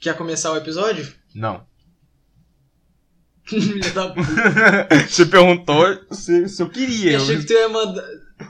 [0.00, 1.12] Quer começar o episódio?
[1.34, 1.66] Não.
[3.44, 4.88] Filha da puta.
[5.06, 7.18] Você perguntou se, se eu queria.
[7.18, 8.08] Achei que tu ia mandar.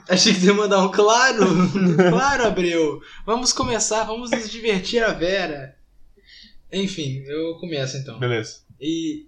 [0.09, 1.45] Achei que tu ia mandar um claro.
[2.09, 3.03] claro, Abreu.
[3.27, 5.77] Vamos começar, vamos nos divertir a Vera.
[6.73, 8.21] Enfim, eu começo então.
[8.21, 8.61] Beleza.
[8.81, 9.27] E.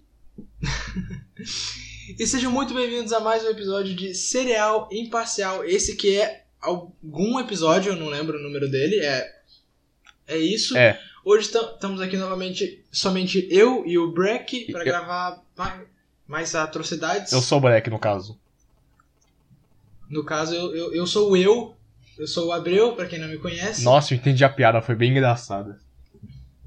[2.17, 5.65] e sejam muito bem-vindos a mais um episódio de Cereal Imparcial.
[5.65, 9.01] Esse que é algum episódio, eu não lembro o número dele.
[9.01, 9.29] É.
[10.29, 10.77] É isso.
[10.77, 11.01] É.
[11.25, 15.83] Hoje estamos aqui novamente, somente eu e o Breck, para Eu- gravar mais,
[16.27, 17.33] mais atrocidades.
[17.33, 18.39] Eu sou o Black, no caso.
[20.11, 21.75] No caso, eu, eu, eu sou o eu.
[22.19, 23.83] Eu sou o Abreu, pra quem não me conhece.
[23.85, 25.81] Nossa, eu entendi a piada, foi bem engraçada.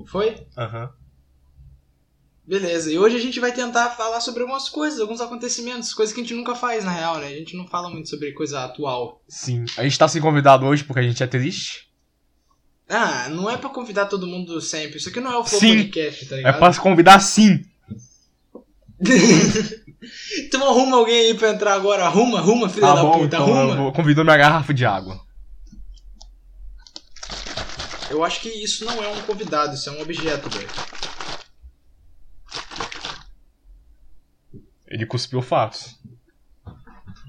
[0.07, 0.45] Foi?
[0.57, 0.89] Aham.
[2.47, 2.91] Beleza.
[2.91, 6.23] E hoje a gente vai tentar falar sobre algumas coisas, alguns acontecimentos, coisas que a
[6.23, 7.27] gente nunca faz, na real, né?
[7.27, 9.21] A gente não fala muito sobre coisa atual.
[9.27, 9.65] Sim.
[9.77, 11.87] A gente tá sem convidado hoje porque a gente é triste.
[12.87, 14.97] Ah, não é pra convidar todo mundo sempre.
[14.97, 15.77] Isso aqui não é o Flow Sim.
[15.77, 16.59] Podcast, tá É ligado?
[16.59, 17.65] pra se convidar sim.
[20.45, 22.05] então arruma alguém aí pra entrar agora.
[22.05, 23.75] Arruma, arruma, filha Tá da bom, puta, então arruma.
[23.75, 25.19] vou convidar minha garrafa de água.
[28.09, 30.69] Eu acho que isso não é um convidado, isso é um objeto, velho.
[34.87, 35.95] Ele cuspiu fatos.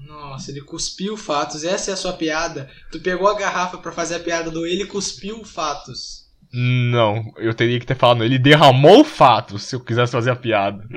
[0.07, 1.65] Nossa, ele cuspiu fatos.
[1.65, 2.69] Essa é a sua piada.
[2.89, 6.25] Tu pegou a garrafa pra fazer a piada do ele cuspiu fatos.
[6.53, 10.87] Não, eu teria que ter falado, ele derramou fatos se eu quisesse fazer a piada.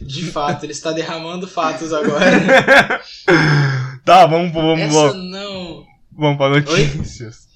[0.00, 3.00] De fato, ele está derramando fatos agora.
[4.04, 5.84] Tá, vamos, vamos, Essa vamos, não.
[6.10, 7.46] vamos pra notícias.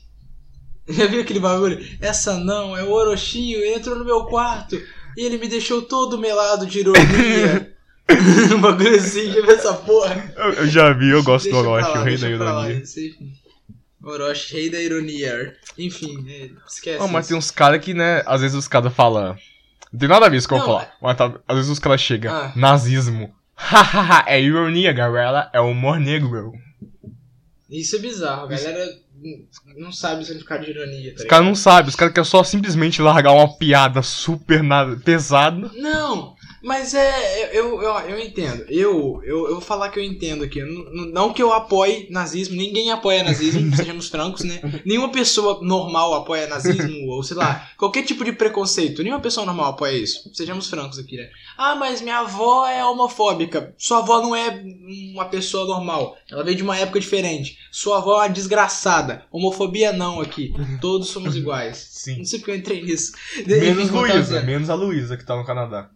[0.88, 1.84] Já viu aquele bagulho?
[2.00, 4.80] Essa não, é o Orochinho, ele entrou no meu quarto
[5.16, 7.76] e ele me deixou todo melado de ironia.
[8.54, 10.32] um bagulho assim, já viu essa porra?
[10.36, 12.70] Eu, eu já vi, eu gosto Deixa do Orochi, lá, o rei da deixa lá,
[12.70, 12.84] ironia.
[14.02, 15.56] Orochi, rei da ironia.
[15.78, 17.02] Enfim, é, esquece.
[17.02, 19.36] Oh, mas tem uns caras que, né, às vezes os caras falam.
[19.92, 20.92] Não tem nada a ver isso que eu vou falar.
[21.00, 22.32] Mas tá- às vezes os caras chegam.
[22.32, 22.52] Ah.
[22.54, 23.34] Nazismo.
[23.54, 25.50] Hahaha, é ironia, galera.
[25.52, 26.52] É humor negro.
[27.68, 28.84] Isso é bizarro, a galera
[29.76, 32.42] não sabe o significado de ironia, tá Os caras não sabem, os caras querem só
[32.42, 34.62] simplesmente largar uma piada super
[35.04, 35.70] pesada.
[35.74, 37.50] Não, mas é.
[37.56, 38.64] Eu, eu, eu entendo.
[38.68, 40.60] Eu, eu, eu vou falar que eu entendo aqui.
[41.12, 44.60] Não que eu apoie nazismo, ninguém apoia nazismo, sejamos francos, né?
[44.84, 49.02] Nenhuma pessoa normal apoia nazismo, ou sei lá, qualquer tipo de preconceito.
[49.02, 50.30] Nenhuma pessoa normal apoia isso.
[50.34, 51.28] Sejamos francos aqui, né?
[51.56, 53.74] Ah, mas minha avó é homofóbica.
[53.78, 54.62] Sua avó não é
[55.14, 56.16] uma pessoa normal.
[56.30, 57.58] Ela veio de uma época diferente.
[57.72, 59.24] Sua avó é uma desgraçada.
[59.32, 60.52] Homofobia não aqui.
[60.80, 61.88] Todos somos iguais.
[61.90, 62.18] Sim.
[62.18, 63.12] Não sei porque eu entrei nisso.
[63.46, 65.90] Menos Luísa, menos a Luísa que tá no Canadá.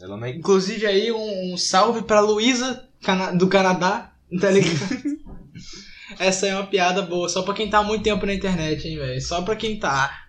[0.00, 0.30] Ela não é.
[0.30, 4.74] Inclusive aí um, um salve pra Luísa Cana- do Canadá, tá ligado?
[6.18, 8.96] Essa é uma piada boa, só pra quem tá há muito tempo na internet, hein,
[8.98, 9.20] velho?
[9.20, 10.22] Só pra quem tá.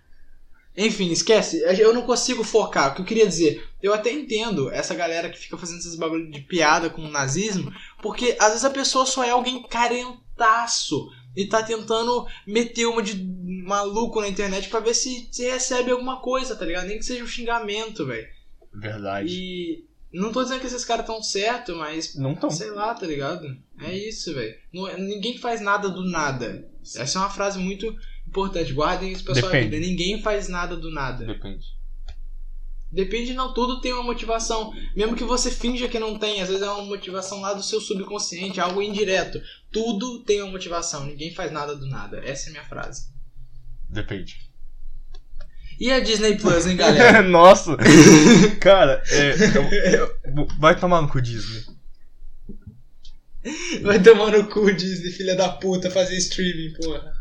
[0.78, 1.59] Enfim, esquece.
[1.80, 2.92] Eu não consigo focar.
[2.92, 6.30] O que eu queria dizer, eu até entendo essa galera que fica fazendo esses bagulho
[6.32, 7.72] de piada com o nazismo,
[8.02, 13.16] porque às vezes a pessoa só é alguém carentaço e tá tentando meter uma de
[13.66, 16.88] maluco na internet pra ver se, se recebe alguma coisa, tá ligado?
[16.88, 18.28] Nem que seja um xingamento, velho.
[18.75, 19.30] Verdade.
[19.34, 22.50] E não tô dizendo que esses caras tão certo, mas Não tão.
[22.50, 23.46] sei lá, tá ligado?
[23.80, 24.56] É isso, velho.
[24.90, 26.68] É- Ninguém faz nada do nada.
[26.81, 27.96] Essa é uma frase muito
[28.28, 28.72] importante.
[28.74, 29.75] Guardem isso pra sua Depende.
[29.75, 29.85] vida.
[29.88, 31.25] Ninguém faz nada do nada.
[31.25, 31.66] Depende.
[32.91, 33.53] Depende, não.
[33.53, 34.72] Tudo tem uma motivação.
[34.96, 37.81] Mesmo que você finja que não tem, às vezes é uma motivação lá do seu
[37.81, 39.41] subconsciente, algo indireto.
[39.72, 41.06] Tudo tem uma motivação.
[41.06, 42.19] Ninguém faz nada do nada.
[42.24, 43.09] Essa é a minha frase.
[43.90, 44.50] Depende.
[45.80, 47.22] E a Disney Plus, hein, galera?
[47.22, 47.75] Nossa!
[48.62, 49.96] Cara, é.
[49.96, 51.63] eu- vai tomar no cu Disney.
[53.81, 57.14] Vai tomar no cu, Disney, filha da puta, fazer streaming, porra.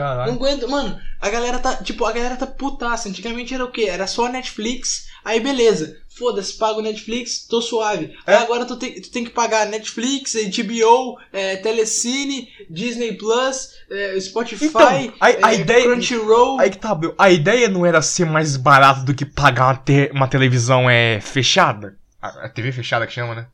[0.00, 0.98] Não aguento, mano.
[1.20, 3.08] A galera tá, tipo, a galera tá putaça.
[3.08, 3.84] Antigamente era o quê?
[3.88, 5.06] Era só Netflix.
[5.24, 5.96] Aí beleza.
[6.08, 8.14] Foda-se, pago Netflix, tô suave.
[8.26, 8.38] Aí É.
[8.38, 14.64] agora tu tem, tu tem que pagar Netflix, HBO, é, Telecine, Disney Plus, é, Spotify,
[14.64, 14.80] Então,
[15.20, 16.58] a- a é, ideia- Crunchyroll.
[16.58, 16.98] Aí que tá.
[17.18, 21.20] A ideia não era ser mais barato do que pagar uma, te- uma televisão é,
[21.20, 21.96] fechada?
[22.22, 23.46] A, a TV fechada que chama, né?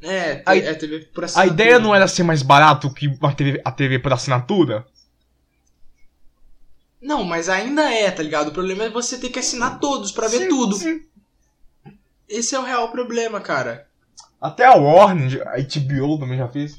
[0.00, 1.54] É, a- é TV por A assinatura.
[1.54, 4.84] ideia não era ser mais barato que uma TV, a TV por assinatura?
[7.02, 8.48] Não, mas ainda é, tá ligado?
[8.48, 10.76] O problema é você ter que assinar todos pra ver Sim, tudo.
[10.76, 11.02] sim.
[12.28, 13.88] Esse é o real problema, cara.
[14.40, 16.76] Até a Warner, a HBO também já fez.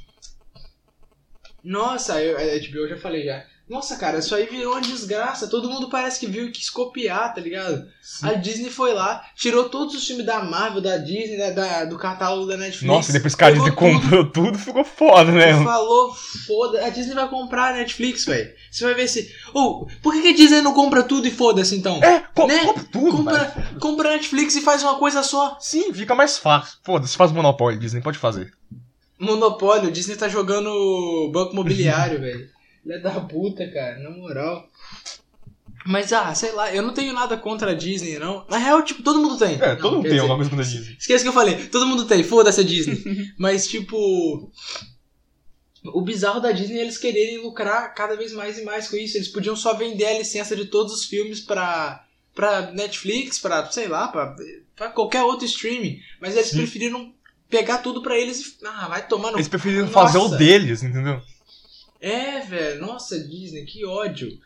[1.64, 3.46] Nossa, eu, a HBO eu já falei já.
[3.74, 5.48] Nossa, cara, isso aí virou uma desgraça.
[5.48, 7.88] Todo mundo parece que viu e quis copiar, tá ligado?
[8.04, 8.28] Sim.
[8.28, 11.98] A Disney foi lá, tirou todos os filmes da Marvel, da Disney, da, da- do
[11.98, 12.84] catálogo da Netflix.
[12.84, 15.54] Nossa, depois que a Disney tudo comprou tudo, ficou foda, né?
[15.64, 18.54] falou, foda, a Disney vai comprar a Netflix, velho.
[18.70, 19.34] Você vai ver se.
[19.56, 22.00] Ou, por que, a Disney não compra tudo e foda-se então?
[22.04, 22.60] É, co Né?
[22.66, 25.58] compra tudo, compra, compra a Netflix e faz uma coisa só.
[25.60, 26.78] Sim, fica mais fácil.
[26.84, 28.54] Foda-se, faz monopólio, Disney, pode fazer.
[29.20, 32.53] Monopólio, o Disney tá jogando banco imobiliário, velho.
[32.86, 34.68] Ele é da puta, cara, na moral.
[35.86, 38.46] Mas, ah, sei lá, eu não tenho nada contra a Disney, não.
[38.50, 39.56] Na real, tipo, todo mundo tem.
[39.56, 40.96] É, Não, todo mundo tem dizer, alguma coisa contra a Disney.
[40.98, 43.04] Esquece que eu falei, todo mundo tem, foda-se a Disney.
[43.38, 44.50] Mas, tipo.
[45.86, 49.18] O bizarro da Disney é eles quererem lucrar cada vez mais e mais com isso.
[49.18, 53.90] Eles podiam só vender a licença de todos os filmes pra, pra Netflix, pra, sei
[53.90, 54.34] lá, pra,
[54.78, 56.00] pra qualquer outro streaming.
[56.22, 56.58] Mas eles Sim.
[56.60, 57.14] preferiram
[57.50, 58.66] pegar tudo pra eles e.
[58.66, 59.38] Ah, vai tomar no.
[59.38, 59.94] Eles preferiram Nossa.
[59.94, 61.22] fazer o deles, entendeu?
[62.04, 62.82] É, velho.
[62.82, 64.38] Nossa, Disney, que ódio.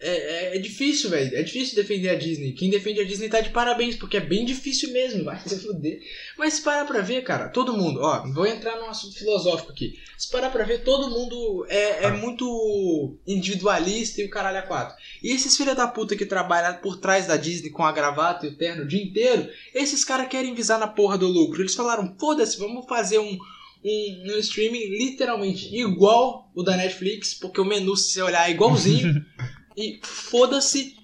[0.00, 1.36] É, é, é difícil, velho.
[1.36, 2.52] É difícil defender a Disney.
[2.52, 6.00] Quem defende a Disney tá de parabéns, porque é bem difícil mesmo, vai se fuder.
[6.38, 9.98] Mas se parar pra ver, cara, todo mundo, ó, vou entrar num assunto filosófico aqui.
[10.16, 14.96] Se parar pra ver, todo mundo é, é muito individualista e o caralho a quatro.
[15.22, 18.48] E esses filha da puta que trabalham por trás da Disney com a gravata e
[18.48, 21.60] o terno o dia inteiro, esses caras querem visar na porra do lucro.
[21.60, 23.38] Eles falaram, foda-se, vamos fazer um,
[23.86, 28.52] um, um streaming literalmente igual o da Netflix, porque o menu, se você olhar, é
[28.52, 29.24] igualzinho.
[29.76, 30.96] e foda-se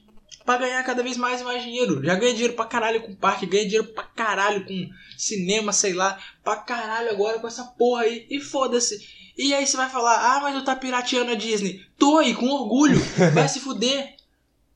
[0.44, 2.04] pra ganhar cada vez mais e mais dinheiro.
[2.04, 6.18] Já ganha dinheiro pra caralho com parque, ganha dinheiro pra caralho com cinema, sei lá,
[6.42, 8.26] pra caralho agora com essa porra aí.
[8.28, 9.00] E foda-se.
[9.38, 11.80] E aí você vai falar, ah, mas eu tá pirateando a Disney.
[11.96, 13.00] Tô aí, com orgulho.
[13.32, 14.14] Vai se fuder.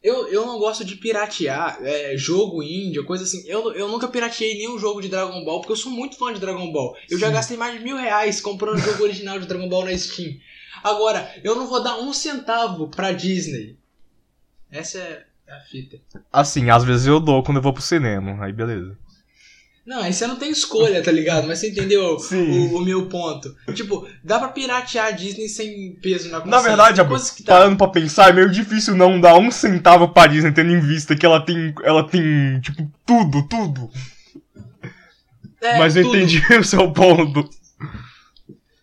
[0.06, 3.42] Eu, eu não gosto de piratear é, jogo índia, coisa assim.
[3.44, 6.38] Eu, eu nunca pirateei nenhum jogo de Dragon Ball, porque eu sou muito fã de
[6.38, 6.96] Dragon Ball.
[7.10, 7.32] Eu já Sim.
[7.32, 10.36] gastei mais de mil reais comprando o jogo original de Dragon Ball na Steam.
[10.84, 13.76] Agora, eu não vou dar um centavo pra Disney.
[14.70, 15.98] Essa é a fita.
[16.32, 18.96] Assim, às vezes eu dou quando eu vou pro cinema, aí beleza.
[19.86, 21.46] Não, aí você não tem escolha, tá ligado?
[21.46, 23.54] Mas você entendeu o, o meu ponto.
[23.72, 26.68] Tipo, dá pra piratear a Disney sem peso na Na consciência.
[26.68, 30.08] verdade, Abu, Coisas que tá- parando pra pensar, é meio difícil não dar um centavo
[30.08, 33.88] pra Disney, tendo em vista que ela tem, ela tem, tipo, tudo, tudo.
[35.60, 36.16] É, Mas eu tudo.
[36.16, 37.48] entendi o seu ponto.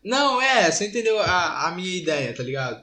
[0.04, 2.82] Não, é, você entendeu a, a minha ideia, tá ligado?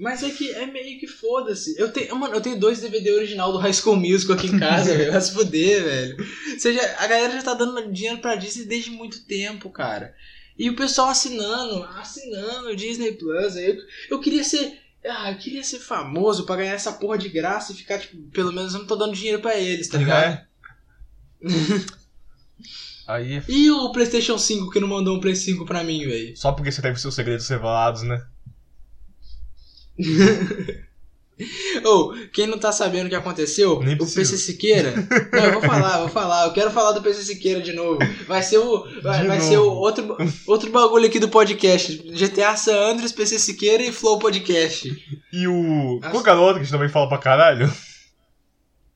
[0.00, 1.78] Mas é que é meio que foda-se.
[1.78, 4.96] Eu tenho, mano, eu tenho dois DVD original do High School Musical aqui em casa,
[4.96, 5.12] velho.
[5.12, 6.16] Vai se fuder, velho.
[6.52, 10.14] Ou seja, a galera já tá dando dinheiro pra Disney desde muito tempo, cara.
[10.58, 13.56] E o pessoal assinando, assinando o Disney Plus.
[13.56, 13.76] Eu,
[14.10, 14.80] eu queria ser.
[15.04, 18.52] Ah, eu queria ser famoso pra ganhar essa porra de graça e ficar, tipo, pelo
[18.54, 20.24] menos eu não tô dando dinheiro pra eles, tá ligado?
[20.24, 20.46] É.
[23.06, 26.36] Aí, é E o PlayStation 5 que não mandou um Play 5 pra mim, velho?
[26.36, 28.24] só porque você teve seus segredos revelados, né?
[31.84, 33.98] Ou, quem não tá sabendo o que aconteceu, Nem o.
[33.98, 34.92] PC Siqueira.
[35.32, 36.44] Não, eu vou falar, eu vou falar.
[36.44, 37.98] Eu quero falar do PC Siqueira de novo.
[38.26, 38.86] Vai ser o.
[39.00, 40.16] Vai, vai ser o outro,
[40.46, 41.96] outro bagulho aqui do podcast.
[42.12, 44.90] GTA San Andreas, PC Siqueira e Flow Podcast.
[45.32, 45.98] E o.
[46.00, 46.10] Nossa.
[46.10, 47.72] Qual garoto que a gente também fala pra caralho?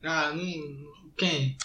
[0.03, 0.85] Ah, não.
[1.17, 1.56] Quem?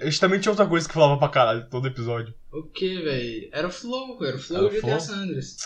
[0.00, 2.34] A gente também tinha outra coisa que falava pra caralho todo episódio.
[2.52, 3.48] O que, velho?
[3.52, 5.00] Era o Flow, era o Flow Era e o o GTA?
[5.00, 5.56] San Andreas.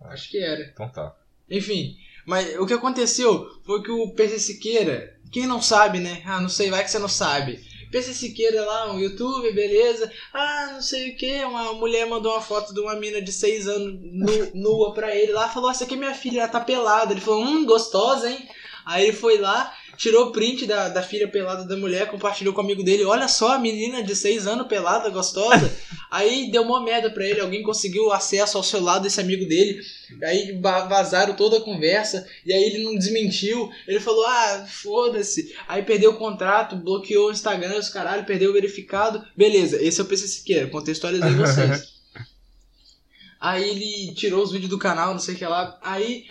[0.00, 0.62] Acho que era.
[0.62, 1.14] Então tá.
[1.50, 6.22] Enfim, mas o que aconteceu foi que o PC Siqueira, quem não sabe, né?
[6.26, 7.60] Ah, não sei, vai que você não sabe.
[7.90, 10.10] PC Siqueira lá, um YouTube, beleza.
[10.32, 11.44] Ah, não sei o que.
[11.44, 15.32] Uma mulher mandou uma foto de uma mina de 6 anos nu- nua pra ele
[15.32, 15.48] lá.
[15.48, 17.12] Falou: Essa aqui é minha filha, ela tá pelada.
[17.12, 18.48] Ele falou: Hum, gostosa, hein?
[18.84, 22.60] Aí ele foi lá, tirou o print da, da filha pelada da mulher, compartilhou com
[22.60, 23.04] o amigo dele.
[23.04, 25.70] Olha só, a menina de 6 anos pelada, gostosa.
[26.10, 27.40] Aí deu uma merda pra ele.
[27.40, 29.80] Alguém conseguiu acesso ao celular desse amigo dele.
[30.22, 32.24] Aí va- vazaram toda a conversa.
[32.46, 33.68] E aí ele não desmentiu.
[33.88, 35.52] Ele falou: Ah, foda-se.
[35.66, 39.24] Aí perdeu o contrato, bloqueou o Instagram, os caralho, perdeu o verificado.
[39.36, 41.94] Beleza, esse é o PC Siqueira, contextualizei vocês.
[43.40, 45.78] aí ele tirou os vídeos do canal, não sei o que lá.
[45.82, 46.26] Aí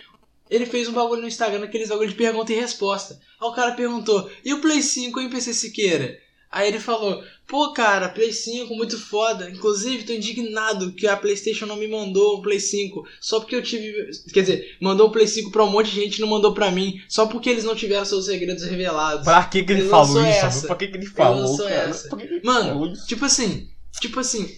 [0.50, 3.18] ele fez um bagulho no Instagram, aqueles bagulho de pergunta e resposta.
[3.40, 6.18] Aí o cara perguntou: E o Play 5, hein, PC Siqueira?
[6.54, 9.50] Aí ele falou: Pô, cara, Play 5 muito foda.
[9.50, 13.04] Inclusive, tô indignado que a PlayStation não me mandou o Play 5.
[13.20, 13.92] Só porque eu tive.
[14.32, 16.70] Quer dizer, mandou o Play 5 pra um monte de gente e não mandou pra
[16.70, 17.02] mim.
[17.08, 19.24] Só porque eles não tiveram seus segredos revelados.
[19.24, 20.46] Pra que, que ele, Ele falou isso?
[20.46, 20.66] essa.
[20.66, 21.70] Pra que, que ele falou, cara?
[21.70, 22.08] essa.
[22.44, 22.92] Mano?
[23.06, 23.68] Tipo assim,
[24.00, 24.48] tipo assim.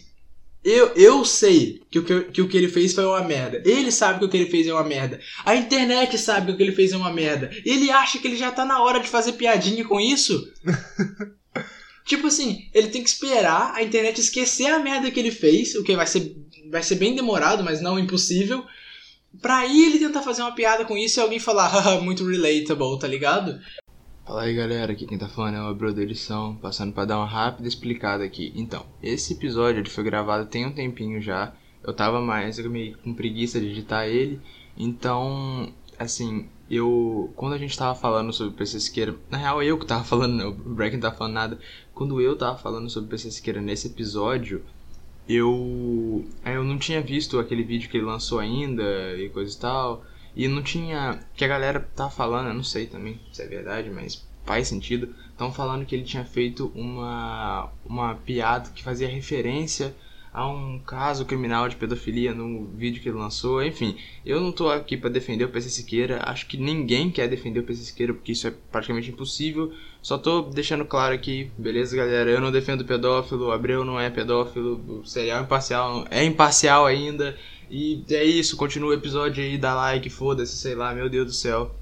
[0.67, 3.63] Eu, eu sei que o que, que o que ele fez foi uma merda.
[3.65, 5.21] Ele sabe que o que ele fez é uma merda.
[5.45, 7.49] A internet sabe que o que ele fez é uma merda.
[7.65, 10.53] Ele acha que ele já tá na hora de fazer piadinha com isso.
[12.05, 15.85] tipo assim, ele tem que esperar a internet esquecer a merda que ele fez, o
[15.85, 16.37] que vai ser,
[16.69, 18.67] vai ser bem demorado, mas não impossível.
[19.41, 23.07] Pra aí ele tentar fazer uma piada com isso e alguém falar, muito relatable, tá
[23.07, 23.61] ligado?
[24.27, 27.19] Fala aí galera, aqui quem tá falando é o Abro da Edição, passando pra dar
[27.19, 28.53] uma rápida explicada aqui.
[28.57, 33.15] Então, esse episódio ele foi gravado tem um tempinho já, eu tava mais meio com
[33.15, 34.41] preguiça de editar ele,
[34.77, 37.33] então, assim, eu.
[37.37, 40.35] Quando a gente tava falando sobre o PC Siqueira, na real eu que tava falando,
[40.35, 41.59] não, o Breck não tava falando nada,
[41.95, 44.65] quando eu tava falando sobre o PC Siqueira nesse episódio,
[45.29, 46.25] eu.
[46.45, 48.83] Eu não tinha visto aquele vídeo que ele lançou ainda
[49.17, 50.05] e coisa e tal.
[50.37, 51.19] E não tinha.
[51.35, 55.15] Que a galera tá falando, eu não sei também se é verdade, mas faz sentido.
[55.31, 59.95] Estão falando que ele tinha feito uma, uma piada que fazia referência
[60.37, 63.65] a um caso criminal de pedofilia no vídeo que ele lançou.
[63.65, 66.21] Enfim, eu não tô aqui para defender o PC Siqueira.
[66.25, 69.73] Acho que ninguém quer defender o PC Siqueira porque isso é praticamente impossível.
[70.03, 72.31] Só tô deixando claro aqui, beleza, galera?
[72.31, 77.35] Eu não defendo pedófilo, Abreu não é pedófilo, o serial imparcial é imparcial ainda.
[77.71, 81.33] E é isso, continua o episódio aí, dá like, foda-se, sei lá, meu Deus do
[81.33, 81.75] céu.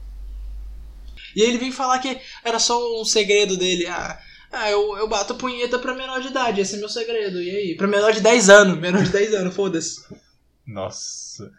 [1.36, 3.86] E ele vem falar que era só um segredo dele.
[3.86, 4.18] Ah,
[4.52, 7.40] ah eu, eu bato punheta pra menor de idade, esse é meu segredo.
[7.42, 7.76] E aí?
[7.76, 10.04] Pra menor de 10 anos, menor de 10 anos, foda-se.
[10.66, 11.50] Nossa.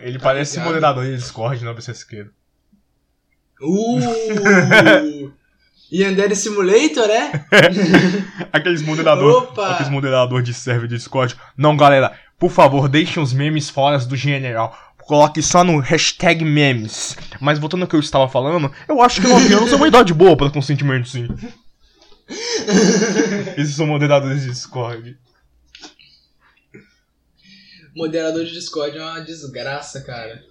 [0.00, 0.68] Ele Tá parece ligado?
[0.68, 2.30] moderador de Discord, não PC Siqueira.
[3.60, 5.32] Uh!
[5.92, 7.30] Yandere Simulator, é?
[8.50, 9.72] Aqueles moderador, Opa!
[9.72, 11.36] aqueles moderador de server de Discord.
[11.54, 14.76] Não, galera, por favor, deixem os memes fora do general.
[14.98, 17.16] Coloque só no hashtag memes.
[17.40, 20.12] Mas voltando ao que eu estava falando, eu acho que 9 anos é uma idade
[20.12, 21.28] boa para consentimento, sim.
[23.56, 25.16] Esses são moderadores de Discord.
[27.94, 30.42] Moderador de Discord é uma desgraça, cara.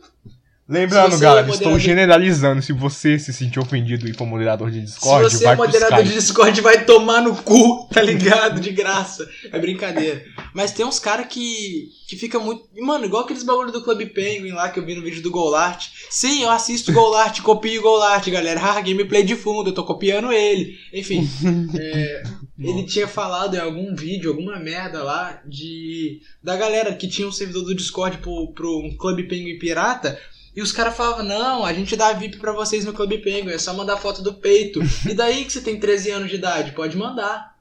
[0.72, 2.62] Lembrando, você galera, é estou moderador- generalizando.
[2.62, 6.04] Se você se sentir ofendido e for moderador de Discord, Se você vai é moderador
[6.04, 8.62] de Discord, vai tomar no cu, tá ligado?
[8.62, 9.30] De graça.
[9.51, 10.24] É brincadeira.
[10.54, 12.63] Mas tem uns caras que, que fica muito.
[12.80, 15.88] Mano, igual aqueles bagulho do Club Penguin lá que eu vi no vídeo do Golart.
[16.10, 18.62] Sim, eu assisto Golart, copio Golart, galera.
[18.62, 20.78] Ah, gameplay de fundo, eu tô copiando ele.
[20.94, 21.28] Enfim,
[21.78, 22.24] é,
[22.58, 26.22] ele tinha falado em algum vídeo, alguma merda lá, de.
[26.42, 30.18] Da galera que tinha um servidor do Discord pro, pro um Club Penguin pirata.
[30.55, 33.58] E os caras falavam, não, a gente dá VIP pra vocês no Club Penguin, é
[33.58, 34.81] só mandar foto do peito.
[35.10, 36.72] e daí que você tem 13 anos de idade?
[36.74, 37.55] Pode mandar.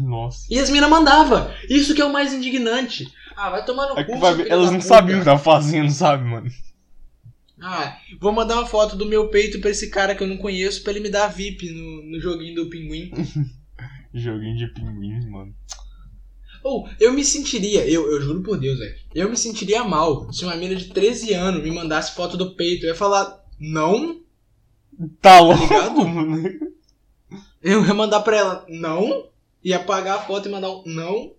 [0.00, 0.46] Nossa.
[0.50, 1.54] E as minas mandava.
[1.68, 3.06] Isso que é o mais indignante.
[3.36, 4.18] Ah, vai tomar no É cu.
[4.18, 4.88] vai elas não puta.
[4.88, 6.50] sabiam o que tava fazendo, sabe, mano?
[7.60, 10.82] Ah, vou mandar uma foto do meu peito pra esse cara que eu não conheço
[10.82, 13.10] pra ele me dar VIP no, no joguinho do pinguim.
[14.14, 15.54] Joguinho de pinguins, mano.
[16.62, 18.94] Ou, eu me sentiria, eu, eu juro por Deus, velho.
[19.14, 22.84] Eu me sentiria mal se uma menina de 13 anos me mandasse foto do peito.
[22.84, 24.20] Eu ia falar, não?
[25.20, 26.06] Tá louco, ligado?
[26.08, 26.68] mano.
[27.62, 29.26] Eu ia mandar pra ela, não?
[29.62, 31.32] Ia apagar a foto e mandar um não?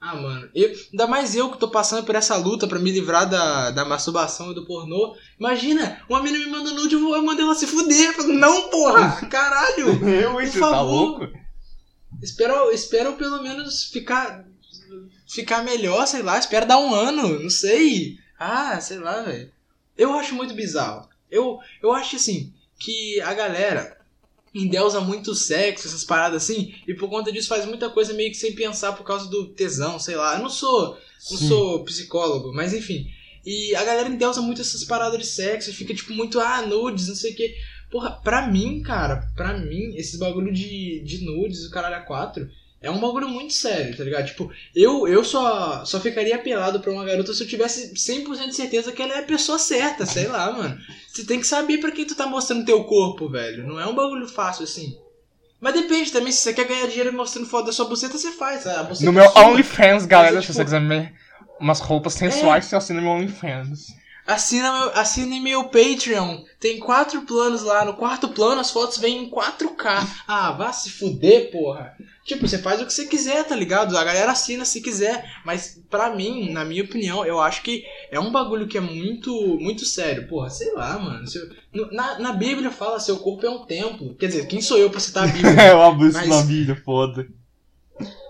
[0.00, 0.50] Ah, mano.
[0.54, 3.86] Eu, ainda mais eu que tô passando por essa luta pra me livrar da, da
[3.86, 5.16] masturbação e do pornô.
[5.40, 8.08] Imagina, uma menina me manda nude, eu mando ela se fuder.
[8.08, 9.12] Eu falo, não, porra!
[9.30, 10.06] Caralho!
[10.06, 10.90] Eu, Por você tá favor.
[10.92, 11.43] louco?
[12.22, 14.44] Espero, espero pelo menos ficar
[15.26, 16.38] ficar melhor, sei lá.
[16.38, 18.18] Espero dar um ano, não sei.
[18.38, 19.50] Ah, sei lá, velho.
[19.96, 21.08] Eu acho muito bizarro.
[21.30, 23.98] Eu, eu acho assim, que a galera
[24.54, 28.36] endeusa muito sexo, essas paradas assim, e por conta disso faz muita coisa meio que
[28.36, 30.36] sem pensar por causa do tesão, sei lá.
[30.36, 30.96] Eu não sou,
[31.30, 31.48] não Sim.
[31.48, 33.06] sou psicólogo, mas enfim.
[33.44, 37.08] E a galera endeusa muito essas paradas de sexo, e fica tipo muito, ah, nudes,
[37.08, 37.54] não sei o quê.
[37.94, 42.50] Porra, pra mim, cara, pra mim, esses bagulho de, de nudes, o caralho a quatro,
[42.82, 44.26] é um bagulho muito sério, tá ligado?
[44.26, 48.56] Tipo, eu, eu só, só ficaria apelado pra uma garota se eu tivesse 100% de
[48.56, 50.76] certeza que ela é a pessoa certa, sei lá, mano.
[51.06, 53.64] Você tem que saber pra quem tu tá mostrando teu corpo, velho.
[53.64, 54.98] Não é um bagulho fácil assim.
[55.60, 58.66] Mas depende também, se você quer ganhar dinheiro mostrando foto da sua buceta, você faz.
[58.66, 59.32] A buceta No é meu.
[59.36, 61.12] OnlyFans, galera, Mas, se tipo- você quiser ver
[61.60, 63.86] umas roupas sensuais, você assina meu OnlyFans.
[64.26, 66.42] Assina meu, assine meu Patreon.
[66.58, 67.84] Tem quatro planos lá.
[67.84, 70.06] No quarto plano as fotos vêm em 4K.
[70.26, 71.94] Ah, vá se fuder, porra.
[72.24, 73.96] Tipo, você faz o que você quiser, tá ligado?
[73.98, 75.30] A galera assina se quiser.
[75.44, 79.30] Mas pra mim, na minha opinião, eu acho que é um bagulho que é muito,
[79.60, 80.26] muito sério.
[80.26, 81.26] Porra, sei lá, mano.
[81.28, 84.14] Se eu- no- na, na Bíblia fala seu corpo é um templo.
[84.16, 85.52] Quer dizer, quem sou eu pra citar a Bíblia?
[85.68, 87.26] eu abro isso Mas- na vida, foda.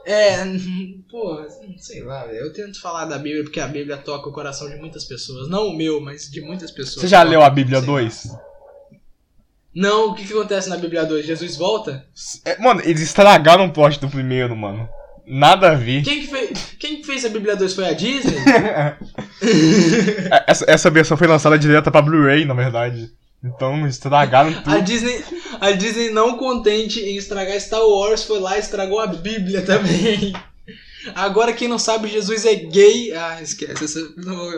[0.07, 0.37] É,
[1.11, 1.47] porra,
[1.79, 5.05] sei lá, eu tento falar da Bíblia porque a Bíblia toca o coração de muitas
[5.05, 5.49] pessoas.
[5.49, 7.03] Não o meu, mas de muitas pessoas.
[7.03, 7.95] Você já leu a Bíblia sei lá.
[8.01, 8.29] 2?
[9.75, 11.27] Não, o que, que acontece na Bíblia 2?
[11.27, 12.07] Jesus volta?
[12.45, 14.89] É, mano, eles estragaram o plot do primeiro, mano.
[15.27, 16.03] Nada a ver.
[16.03, 18.37] Quem que fez, quem que fez a Bíblia 2 foi a Disney?
[19.47, 23.13] É, essa, essa versão foi lançada direto pra Blu-ray, na verdade.
[23.45, 24.83] Então estragaram a, tudo.
[24.83, 25.23] Disney
[25.61, 30.33] a Disney não contente em estragar Star Wars foi lá e estragou a Bíblia também.
[31.15, 33.13] Agora quem não sabe, Jesus é gay.
[33.13, 33.85] Ah, esquece.
[33.85, 34.01] Essa...
[34.17, 34.51] Não, vou,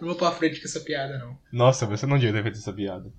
[0.00, 1.36] não vou pra frente com essa piada, não.
[1.50, 3.10] Nossa, você não devia ter feito essa piada.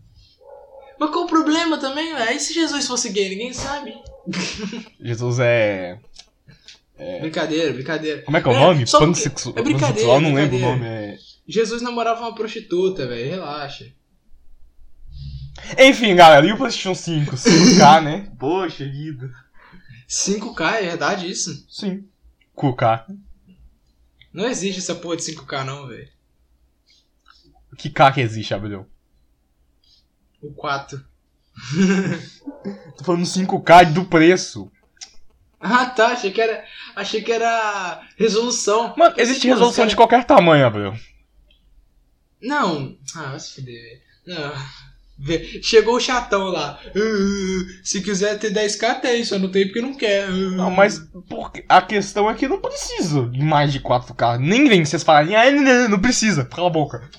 [1.00, 2.38] Mas qual o problema também, velho?
[2.38, 3.28] E se Jesus fosse gay?
[3.30, 3.94] Ninguém sabe.
[5.02, 5.98] Jesus é.
[7.20, 8.22] Brincadeira, brincadeira.
[8.22, 8.88] Como é que é o É, nome?
[8.88, 9.56] só porque- Pansexual.
[9.58, 10.86] é brincadeira, pansexual, não lembro o nome.
[10.86, 11.18] É...
[11.48, 13.30] Jesus namorava uma prostituta, velho.
[13.32, 13.86] Relaxa.
[15.78, 17.36] Enfim, galera, e o PlayStation 5?
[17.36, 18.32] 5K, né?
[18.40, 19.32] Poxa vida.
[20.08, 21.66] 5K, é verdade isso?
[21.70, 22.08] Sim.
[22.56, 23.06] QK.
[24.32, 26.10] Não existe essa porra de 5K, não, velho.
[27.78, 28.88] Que K que existe, Abel?
[30.42, 31.04] O 4.
[32.98, 34.72] Tô falando 5K do preço.
[35.60, 36.10] Ah, tá.
[36.10, 36.64] Achei que era.
[36.96, 38.94] Achei que era resolução.
[38.96, 40.96] Mano, existe resolução cara- de qualquer tamanho, Abel.
[42.42, 42.98] Não.
[43.16, 43.82] Ah, vai se fuder,
[44.26, 44.40] velho.
[44.40, 44.54] Não.
[45.62, 46.78] Chegou o chatão lá.
[46.84, 49.24] "Ah, se quiser ter 10k, tem.
[49.24, 50.26] Só não tem porque não quer.
[50.28, 54.38] Ah." Não, mas porque a questão é que não precisa de mais de 4K.
[54.38, 56.44] Nem vem vocês falarem, ah, não, não, não precisa.
[56.44, 57.10] Cala a boca.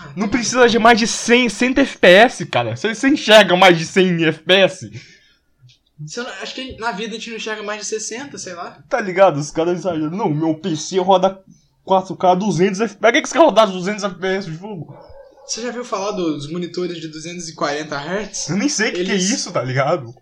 [0.00, 2.76] Ah, Não precisa de mais de 100, 100 FPS, cara.
[2.76, 4.90] Você, você enxerga mais de 100 FPS?
[6.16, 8.78] Eu não- acho que na vida a gente não enxerga mais de 60, sei lá.
[8.88, 9.38] Tá ligado?
[9.38, 10.10] Os caras exageram.
[10.10, 11.40] Não, meu PC roda
[11.84, 12.98] 4K 200 FPS.
[13.00, 14.94] Pra que que você quer rodar 200 FPS de jogo?
[15.46, 18.48] Você já viu falar dos monitores de 240 Hz?
[18.50, 20.12] Eu nem sei o que, que é Eles- isso, tá ligado?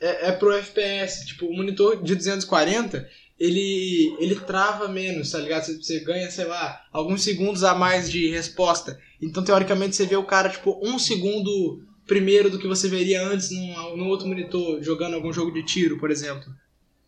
[0.00, 1.26] É, é pro FPS.
[1.26, 3.08] Tipo, o monitor de 240,
[3.38, 5.64] ele, ele trava menos, tá ligado?
[5.64, 8.98] Você, você ganha, sei lá, alguns segundos a mais de resposta.
[9.20, 13.50] Então, teoricamente, você vê o cara, tipo, um segundo primeiro do que você veria antes
[13.50, 16.44] num, num outro monitor, jogando algum jogo de tiro, por exemplo.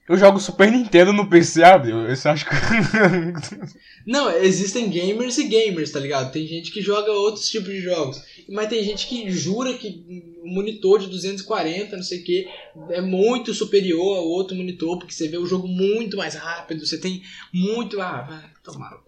[0.08, 2.08] Eu jogo Super Nintendo no PC, Abel.
[2.08, 2.54] Você acha que.
[4.04, 6.32] Não, existem gamers e gamers, tá ligado?
[6.32, 8.20] Tem gente que joga outros tipos de jogos.
[8.48, 12.48] Mas tem gente que jura que o monitor de 240, não sei o que,
[12.88, 16.98] é muito superior ao outro monitor, porque você vê o jogo muito mais rápido, você
[16.98, 17.22] tem
[17.54, 18.00] muito.
[18.00, 18.98] Ah, vai tomar.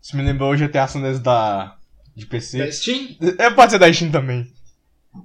[0.00, 1.76] Isso me lembrou o GTA San da.
[2.14, 2.58] de PC.
[2.58, 3.16] Da Steam?
[3.38, 4.46] É, pode ser da Steam também.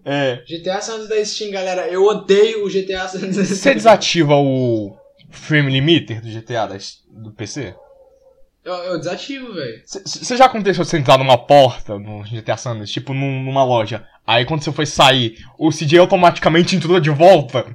[0.05, 0.41] É.
[0.45, 1.87] GTA San Andreas da Steam, galera.
[1.87, 3.47] Eu odeio o GTA San Andreas.
[3.49, 4.95] Você desativa o
[5.29, 6.77] frame limiter do GTA da,
[7.09, 7.75] do PC?
[8.63, 9.81] Eu, eu desativo, velho.
[9.85, 14.07] Você já aconteceu você entrar numa porta no GTA San Andreas, tipo num- numa loja,
[14.25, 17.65] aí quando você foi sair, o CJ automaticamente entrou de volta?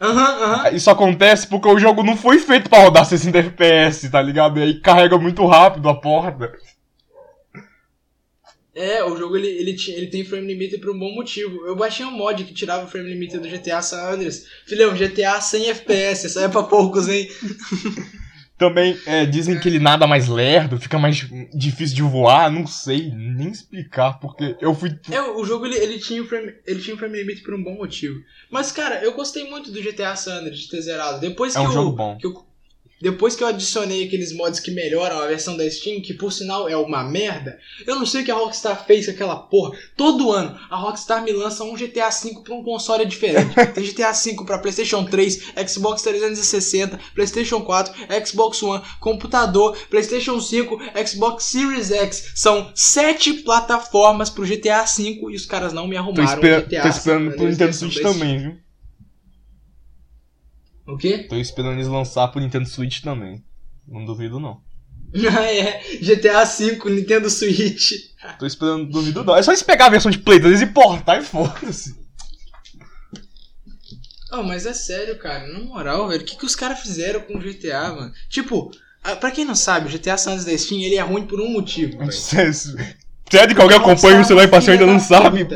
[0.00, 0.70] Aham, aham.
[0.70, 4.58] Isso acontece porque o jogo não foi feito pra rodar 60 FPS, tá ligado?
[4.58, 6.52] E aí carrega muito rápido a porta.
[8.74, 11.64] É, o jogo ele, ele, ele tem frame limiter por um bom motivo.
[11.66, 14.46] Eu baixei um mod que tirava o frame limiter do GTA San Andreas.
[14.66, 17.28] Filhão, GTA 100 FPS, essa é pra poucos, hein?
[18.56, 21.16] Também é, dizem que ele nada mais lerdo, fica mais
[21.52, 24.90] difícil de voar, não sei nem explicar, porque eu fui.
[25.10, 27.62] É, o jogo ele, ele, tinha o frame, ele tinha o frame limiter por um
[27.62, 28.14] bom motivo.
[28.50, 31.20] Mas, cara, eu gostei muito do GTA San Andreas de ter zerado.
[31.20, 32.16] Depois É que um eu, jogo bom.
[32.16, 32.44] que eu-
[33.04, 36.66] depois que eu adicionei aqueles mods que melhoram a versão da Steam, que por sinal
[36.68, 39.76] é uma merda, eu não sei o que a Rockstar fez com aquela porra.
[39.94, 43.54] Todo ano a Rockstar me lança um GTA V pra um console diferente.
[43.74, 47.94] Tem GTA V pra PlayStation 3, Xbox 360, PlayStation 4,
[48.26, 52.32] Xbox One, computador, PlayStation 5, Xbox Series X.
[52.34, 56.62] São sete plataformas pro GTA V e os caras não me Tô, arrumaram espera- o
[56.66, 56.82] GTA.
[56.82, 58.63] tô esperando pro Nintendo Switch também, viu?
[60.86, 61.18] O quê?
[61.18, 63.42] Tô esperando eles lançar pro Nintendo Switch também.
[63.86, 64.60] Não duvido, não.
[65.30, 65.82] Ah, é.
[66.00, 67.92] GTA V, Nintendo Switch.
[68.38, 69.36] Tô esperando, duvido não.
[69.36, 71.94] É só eles pegar a versão de Play 3 e portar e foda-se.
[74.32, 75.46] Oh, mas é sério, cara.
[75.46, 76.22] Na moral, velho.
[76.22, 78.12] O que, que os caras fizeram com o GTA, mano?
[78.28, 78.72] Tipo,
[79.20, 81.48] pra quem não sabe, o GTA San Andreas da Steam, ele é ruim por um
[81.48, 82.12] motivo, velho.
[82.12, 85.48] Sério que alguém acompanha o celular e passeio ainda não sabe?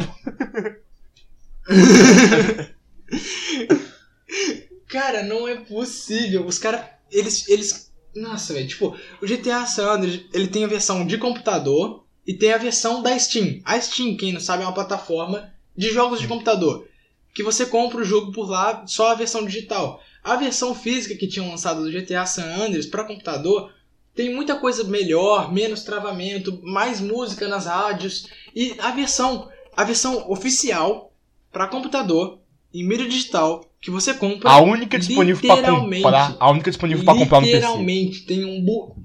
[4.89, 6.47] Cara, não é possível.
[6.47, 7.93] Os caras, eles, eles...
[8.15, 8.67] Nossa, velho.
[8.67, 13.03] Tipo, o GTA San Andreas, ele tem a versão de computador e tem a versão
[13.03, 13.61] da Steam.
[13.65, 16.89] A Steam, quem não sabe, é uma plataforma de jogos de computador.
[17.35, 20.03] Que você compra o jogo por lá, só a versão digital.
[20.25, 23.73] A versão física que tinham lançado do GTA San Andreas para computador
[24.15, 30.29] tem muita coisa melhor, menos travamento, mais música nas rádios e a versão, a versão
[30.29, 31.13] oficial
[31.53, 32.41] para computador
[32.75, 36.03] em mídia digital que você compra A única disponível Literalmente.
[36.03, 36.37] comprar.
[36.41, 37.57] A única disponível pra comprar no PC.
[37.57, 38.97] literalmente tem um bu...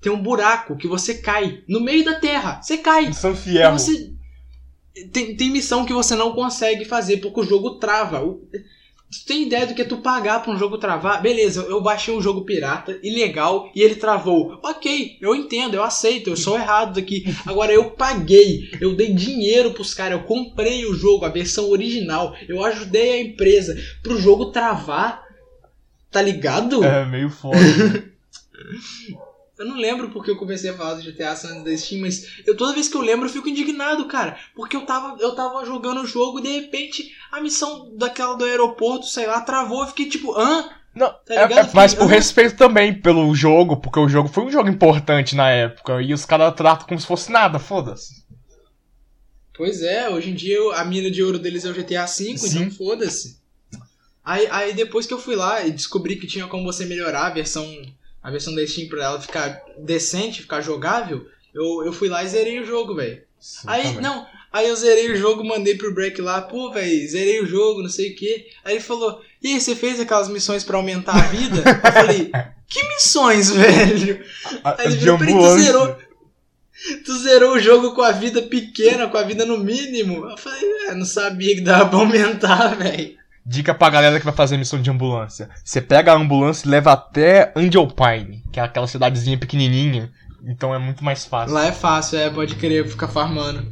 [0.00, 2.60] tem um buraco que você cai no meio da terra.
[2.62, 3.12] Você cai.
[3.12, 3.78] São E Fierro.
[3.78, 4.12] você
[5.12, 8.24] tem, tem missão que você não consegue fazer porque o jogo trava.
[8.24, 8.42] O-
[9.10, 11.22] Tu tem ideia do que é tu pagar pra um jogo travar?
[11.22, 14.58] Beleza, eu baixei um jogo pirata, ilegal, e ele travou.
[14.64, 17.24] Ok, eu entendo, eu aceito, eu sou errado daqui.
[17.46, 22.34] Agora eu paguei, eu dei dinheiro pros caras, eu comprei o jogo, a versão original,
[22.48, 25.24] eu ajudei a empresa pro jogo travar.
[26.10, 26.82] Tá ligado?
[26.82, 27.56] É meio foda.
[29.58, 32.42] Eu não lembro porque eu comecei a falar do GTA San Andreas da Steam, mas
[32.46, 34.38] eu, toda vez que eu lembro eu fico indignado, cara.
[34.54, 38.44] Porque eu tava, eu tava jogando o jogo e de repente a missão daquela do
[38.44, 39.82] aeroporto, sei lá, travou.
[39.82, 40.68] Eu fiquei tipo, hã?
[40.94, 44.50] Não, Tá é- é, mas por respeito também pelo jogo, porque o jogo foi um
[44.50, 48.24] jogo importante na época, e os caras tratam como se fosse nada, foda-se.
[49.54, 52.34] Pois é, hoje em dia a mina de ouro deles é o GTA V, Sim.
[52.34, 53.38] então foda-se.
[54.24, 57.30] Aí, aí depois que eu fui lá e descobri que tinha como você melhorar a
[57.30, 57.64] versão,
[58.26, 62.28] a versão da Steam pra ela ficar decente, ficar jogável, eu, eu fui lá e
[62.28, 63.22] zerei o jogo, velho.
[63.68, 64.00] Aí, também.
[64.00, 67.82] não, aí eu zerei o jogo, mandei pro Break lá, pô, velho, zerei o jogo,
[67.82, 68.48] não sei o que.
[68.64, 71.62] Aí ele falou, e aí, você fez aquelas missões pra aumentar a vida?
[71.84, 72.32] eu falei,
[72.68, 74.24] que missões, velho?
[74.64, 75.98] Aí ele peraí, tu zerou,
[77.04, 80.28] tu zerou o jogo com a vida pequena, com a vida no mínimo?
[80.28, 83.16] Eu falei, é, não sabia que dava pra aumentar, velho.
[83.48, 85.48] Dica pra galera que vai fazer missão de ambulância.
[85.64, 90.10] Você pega a ambulância e leva até Angel Pine, que é aquela cidadezinha pequenininha.
[90.44, 91.54] Então é muito mais fácil.
[91.54, 93.70] Lá é fácil, é, pode querer ficar farmando.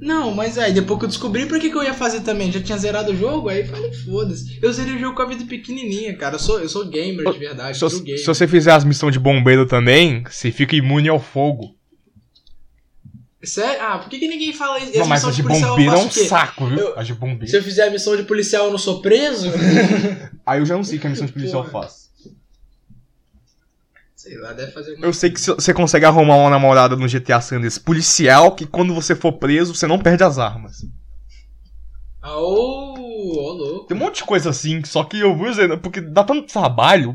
[0.00, 2.50] Não, mas aí, depois que eu descobri, pra que, que eu ia fazer também?
[2.50, 3.48] Já tinha zerado o jogo?
[3.48, 4.58] Aí eu falei, foda-se.
[4.60, 6.34] Eu zerei o jogo com a vida pequenininha, cara.
[6.34, 9.66] Eu sou, eu sou gamer de verdade, Se, se você fizer as missões de bombeiro
[9.66, 11.73] também, você fica imune ao fogo.
[13.46, 13.80] Sério?
[13.82, 14.92] Ah, por que, que ninguém fala isso?
[14.94, 16.78] Não, As mas a de policial eu bombeiro é um saco, viu?
[16.78, 17.46] Eu- A de bombeiro.
[17.48, 19.50] Se eu fizer a missão de policial eu não sou preso?
[20.46, 22.04] Aí eu já não sei o que a missão de policial faz.
[24.16, 27.40] Sei lá, deve fazer alguma Eu sei que você consegue arrumar uma namorada no GTA
[27.42, 30.86] Sanders policial que quando você for preso, você não perde as armas.
[32.22, 33.86] Ah, Ô, ô, louco.
[33.86, 37.14] Tem um monte de coisa assim, só que eu vou dizendo, porque dá tanto trabalho.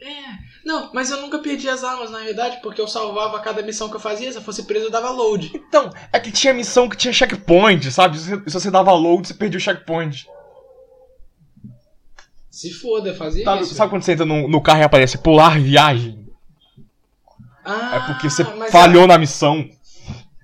[0.00, 0.47] É.
[0.68, 3.96] Não, mas eu nunca perdi as armas, na verdade, porque eu salvava cada missão que
[3.96, 4.30] eu fazia.
[4.30, 5.50] Se eu fosse preso, eu dava load.
[5.54, 8.18] Então, é que tinha missão que tinha checkpoint, sabe?
[8.18, 10.28] Se se você dava load, você perdia o checkpoint.
[12.50, 13.74] Se foda, eu fazia Sabe, isso.
[13.74, 16.26] sabe quando você entra no, no carro e aparece pular viagem?
[17.64, 19.66] Ah, É porque você falhou na missão.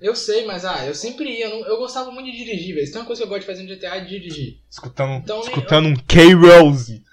[0.01, 1.49] eu sei, mas ah, eu sempre ia.
[1.49, 2.91] Eu, não- eu gostava muito de dirigir, velho.
[2.91, 4.57] Tem uma coisa que eu gosto de fazer no GTA é dirigir.
[4.71, 7.04] Escutando, Então, escutando um K-Rose.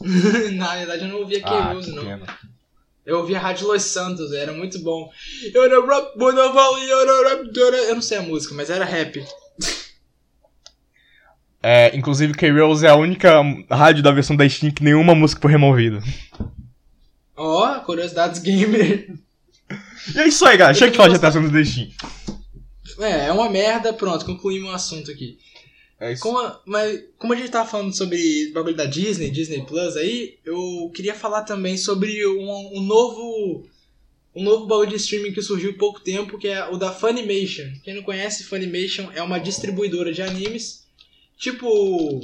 [0.54, 2.04] na verdade, eu não ouvia Ah, K-Rose, que não.
[2.04, 2.26] pena.
[3.04, 5.08] Eu ouvia Rádio Los Santos, era muito bom.
[5.54, 5.68] Eu
[7.94, 9.24] não sei a música, mas era rap.
[11.62, 15.50] É, inclusive, K-Rose é a única rádio da versão da Steam que nenhuma música foi
[15.50, 16.00] removida.
[17.36, 19.14] Ó, curiosidades gamer.
[20.14, 20.76] E é isso aí, galera.
[20.76, 21.88] Chega de falar de GTA da Steam.
[23.00, 25.38] É, é uma merda, pronto, concluímos o assunto aqui.
[25.98, 26.22] É isso.
[26.22, 29.96] Como, a- mas, como a gente tava falando sobre o bagulho da Disney, Disney Plus
[29.96, 33.66] aí, eu queria falar também sobre um, um novo.
[34.34, 37.64] Um novo bagulho de streaming que surgiu há pouco tempo, que é o da Funimation.
[37.82, 40.84] Quem não conhece, Funimation é uma distribuidora de animes.
[41.38, 42.20] Tipo.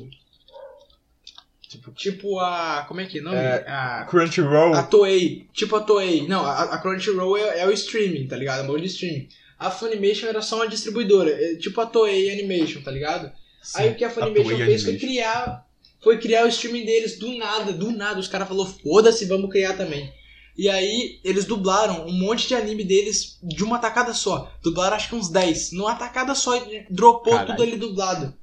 [1.96, 2.84] Tipo a.
[2.86, 3.36] Como é que é o nome?
[3.38, 4.74] É, a, Crunchyroll.
[4.74, 5.46] a Toei.
[5.54, 6.26] Tipo a Toei.
[6.28, 8.60] Não, a, a Crunchyroll é, é o streaming, tá ligado?
[8.60, 9.28] É um bagulho de streaming.
[9.58, 11.30] A Funimation era só uma distribuidora.
[11.30, 13.32] é tipo a Toei Animation, tá ligado?
[13.74, 15.66] Aí o que a Funimation fez foi criar,
[16.00, 18.18] foi criar o streaming deles do nada, do nada.
[18.18, 20.12] Os caras falaram, foda-se, vamos criar também.
[20.56, 24.52] E aí eles dublaram um monte de anime deles de uma tacada só.
[24.62, 25.72] Dublaram acho que uns 10.
[25.72, 26.52] Numa tacada só
[26.90, 27.50] dropou Caralho.
[27.50, 28.34] tudo ali dublado.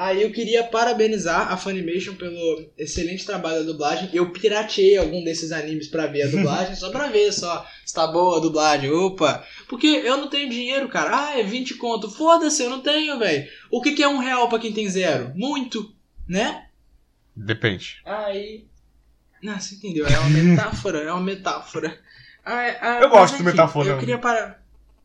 [0.00, 4.08] Aí eu queria parabenizar a Funimation pelo excelente trabalho da dublagem.
[4.14, 8.06] Eu pirateei algum desses animes pra ver a dublagem, só pra ver só se tá
[8.06, 8.90] boa a dublagem.
[8.90, 9.44] Opa!
[9.68, 11.10] Porque eu não tenho dinheiro, cara.
[11.14, 12.10] Ah, é 20 conto.
[12.10, 13.46] Foda-se, eu não tenho, velho.
[13.70, 15.32] O que, que é um real pra quem tem zero?
[15.34, 15.94] Muito,
[16.26, 16.68] né?
[17.36, 18.00] Depende.
[18.06, 18.64] Aí.
[19.42, 20.06] Não, você entendeu?
[20.06, 22.00] É uma metáfora, é uma metáfora.
[22.42, 23.90] Ah, ah, Eu gosto de enfim, metáfora.
[23.90, 24.58] Eu queria, para...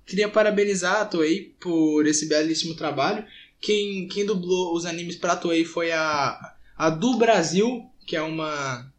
[0.05, 3.25] queria parabenizar a Toei por esse belíssimo trabalho.
[3.59, 8.91] Quem, quem dublou os animes pra Toei foi a, a Do Brasil, que é uma,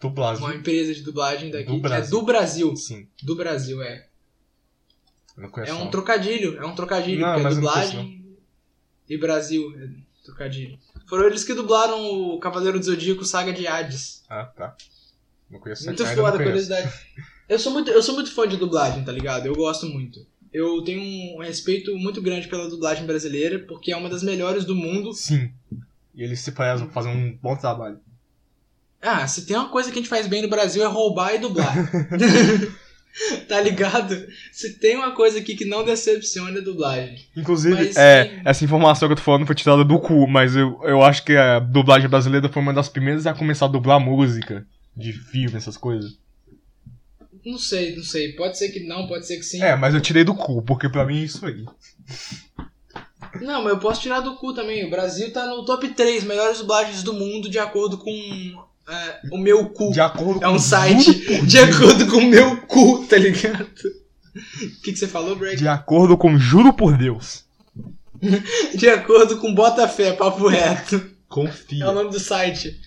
[0.00, 0.44] Dublagem.
[0.44, 1.66] uma empresa de dublagem daqui.
[1.66, 2.76] Do que é do Brasil.
[2.76, 3.08] Sim.
[3.22, 4.06] Do Brasil, é.
[5.66, 8.36] É um trocadilho, é um trocadilho, Não, porque é dublagem
[9.08, 9.88] e Brasil, é
[10.24, 10.78] trocadilho.
[11.06, 14.24] Foram eles que dublaram o Cavaleiro do Zodíaco Saga de Hades.
[14.28, 14.76] Ah, tá.
[15.50, 15.84] Não conheço.
[15.86, 16.92] Muito foda, curiosidade.
[17.48, 19.46] Eu sou, muito, eu sou muito fã de dublagem, tá ligado?
[19.46, 20.26] Eu gosto muito.
[20.56, 24.74] Eu tenho um respeito muito grande pela dublagem brasileira, porque é uma das melhores do
[24.74, 25.12] mundo.
[25.12, 25.50] Sim.
[26.14, 27.98] E eles se prezam fazer um bom trabalho.
[29.02, 31.38] Ah, se tem uma coisa que a gente faz bem no Brasil é roubar e
[31.40, 31.74] dublar.
[33.46, 34.16] tá ligado?
[34.50, 37.18] Se tem uma coisa aqui que não decepciona é dublagem.
[37.36, 38.40] Inclusive, Mas, é, sim.
[38.42, 41.36] essa informação que eu tô falando foi tirada do cu, mas eu, eu acho que
[41.36, 44.66] a dublagem brasileira foi uma das primeiras a começar a dublar música
[44.96, 46.16] de filme, essas coisas.
[47.46, 48.32] Não sei, não sei.
[48.32, 49.62] Pode ser que não, pode ser que sim.
[49.62, 51.64] É, mas eu tirei do cu, porque pra mim é isso aí.
[53.40, 54.84] Não, mas eu posso tirar do cu também.
[54.84, 58.10] O Brasil tá no top 3 melhores dublagens do mundo de acordo com
[58.88, 59.92] é, o meu cu.
[59.92, 63.16] De acordo É um com site Juro por de acordo com o meu cu, tá
[63.16, 63.62] ligado?
[63.64, 65.56] O que, que você falou, Greg?
[65.56, 67.44] De acordo com Juro por Deus.
[68.74, 70.96] De acordo com Botafé, papo reto.
[70.96, 71.92] É o Confia.
[71.92, 72.80] nome do site.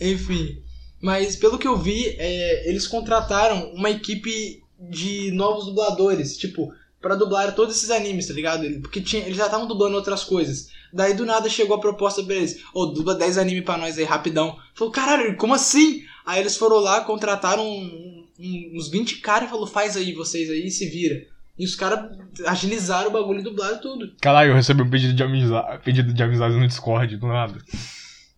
[0.00, 0.62] Enfim.
[1.00, 7.14] Mas pelo que eu vi, é, eles contrataram uma equipe de novos dubladores, tipo, pra
[7.14, 8.66] dublar todos esses animes, tá ligado?
[8.80, 10.68] Porque tinha, eles já estavam dublando outras coisas.
[10.92, 14.04] Daí do nada chegou a proposta pra eles: Ô, dubla 10 animes pra nós aí
[14.04, 14.56] rapidão.
[14.74, 16.02] Falou, caralho, como assim?
[16.26, 20.50] Aí eles foram lá, contrataram um- um- uns 20 caras e falou: faz aí vocês
[20.50, 21.24] aí e se vira.
[21.58, 22.10] E os caras
[22.46, 24.12] agilizaram o bagulho e dublaram tudo.
[24.20, 27.58] Caralho, eu recebi um pedido de amizade, pedido de amizade no Discord, do nada.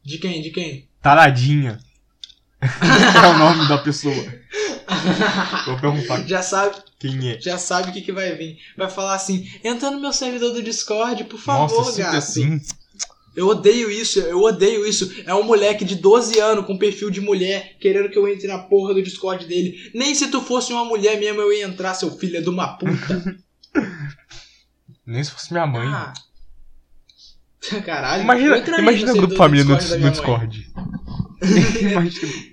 [0.05, 0.42] De quem?
[0.42, 0.87] De quem?
[1.01, 1.79] Taradinha.
[3.22, 4.14] é o nome da pessoa.
[5.66, 7.40] Vou perguntar já sabe, quem é.
[7.40, 8.59] já sabe o que, que vai vir.
[8.77, 12.16] Vai falar assim: entra no meu servidor do Discord, por favor, Nossa, gato.
[12.16, 12.61] assim.
[13.35, 15.11] Eu odeio isso, eu odeio isso.
[15.27, 18.59] É um moleque de 12 anos com perfil de mulher querendo que eu entre na
[18.59, 19.90] porra do Discord dele.
[19.94, 23.37] Nem se tu fosse uma mulher mesmo eu ia entrar, seu filho de uma puta.
[25.05, 25.88] Nem se fosse minha mãe.
[25.88, 26.12] Ah.
[27.85, 28.22] Caralho.
[28.22, 30.11] imagina imagina grupo família no, no.
[30.11, 30.70] Discord.
[31.81, 32.51] imagina.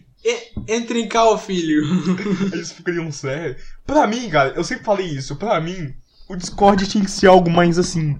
[0.68, 1.84] Entre em cá, filho.
[2.54, 3.62] Eles ficariam sérios.
[3.86, 5.36] Pra mim, cara, eu sempre falei isso.
[5.36, 5.94] Pra mim,
[6.28, 8.18] o Discord tinha que ser algo mais assim.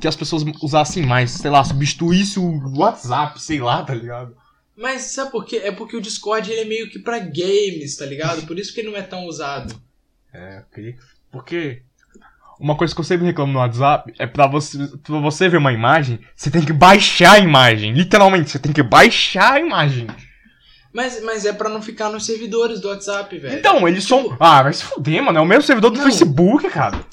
[0.00, 1.32] Que as pessoas usassem mais.
[1.32, 4.36] Sei lá, substituísse o WhatsApp, sei lá, tá ligado?
[4.76, 5.60] Mas sabe por quê?
[5.62, 8.46] É porque o Discord ele é meio que pra games, tá ligado?
[8.46, 9.74] Por isso que ele não é tão usado.
[10.32, 10.96] É, queria.
[11.30, 11.82] Porque.
[12.58, 15.72] Uma coisa que eu sempre reclamo no WhatsApp é pra você, pra você ver uma
[15.72, 17.92] imagem, você tem que baixar a imagem.
[17.92, 20.06] Literalmente, você tem que baixar a imagem.
[20.92, 23.58] Mas, mas é pra não ficar nos servidores do WhatsApp, velho.
[23.58, 24.36] Então, eles são.
[24.38, 25.38] Ah, vai se fuder, mano.
[25.38, 26.04] É o mesmo servidor do Não.
[26.04, 27.04] Facebook, cara.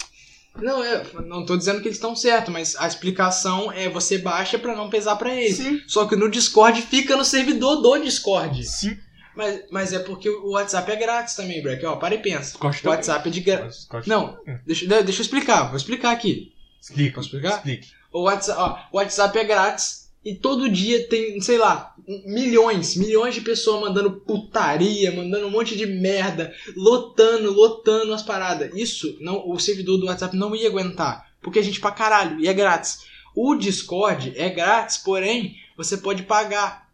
[0.61, 4.59] Não, eu não tô dizendo que eles estão certos, mas a explicação é você baixa
[4.59, 5.55] pra não pesar pra eles.
[5.57, 5.79] Sim.
[5.87, 8.65] Só que no Discord fica no servidor do Discord.
[8.65, 8.97] Sim.
[9.35, 11.85] Mas, mas é porque o WhatsApp é grátis também, Breck.
[11.85, 12.51] Ó, para e pensa.
[12.51, 13.87] Discord O WhatsApp é de grátis.
[14.05, 14.59] Não, também.
[14.65, 15.67] deixa, de- deixa eu explicar.
[15.67, 16.51] Vou explicar aqui.
[16.81, 17.15] Explica.
[17.15, 17.55] Posso explicar?
[17.57, 17.87] Explique.
[18.11, 23.35] O WhatsApp, ó, o WhatsApp é grátis e todo dia tem, sei lá, milhões, milhões
[23.35, 28.71] de pessoas mandando putaria, mandando um monte de merda, lotando, lotando as paradas.
[28.75, 32.47] Isso, não, o servidor do WhatsApp não ia aguentar, porque a gente pra caralho, e
[32.47, 33.07] é grátis.
[33.35, 36.89] O Discord é grátis, porém, você pode pagar.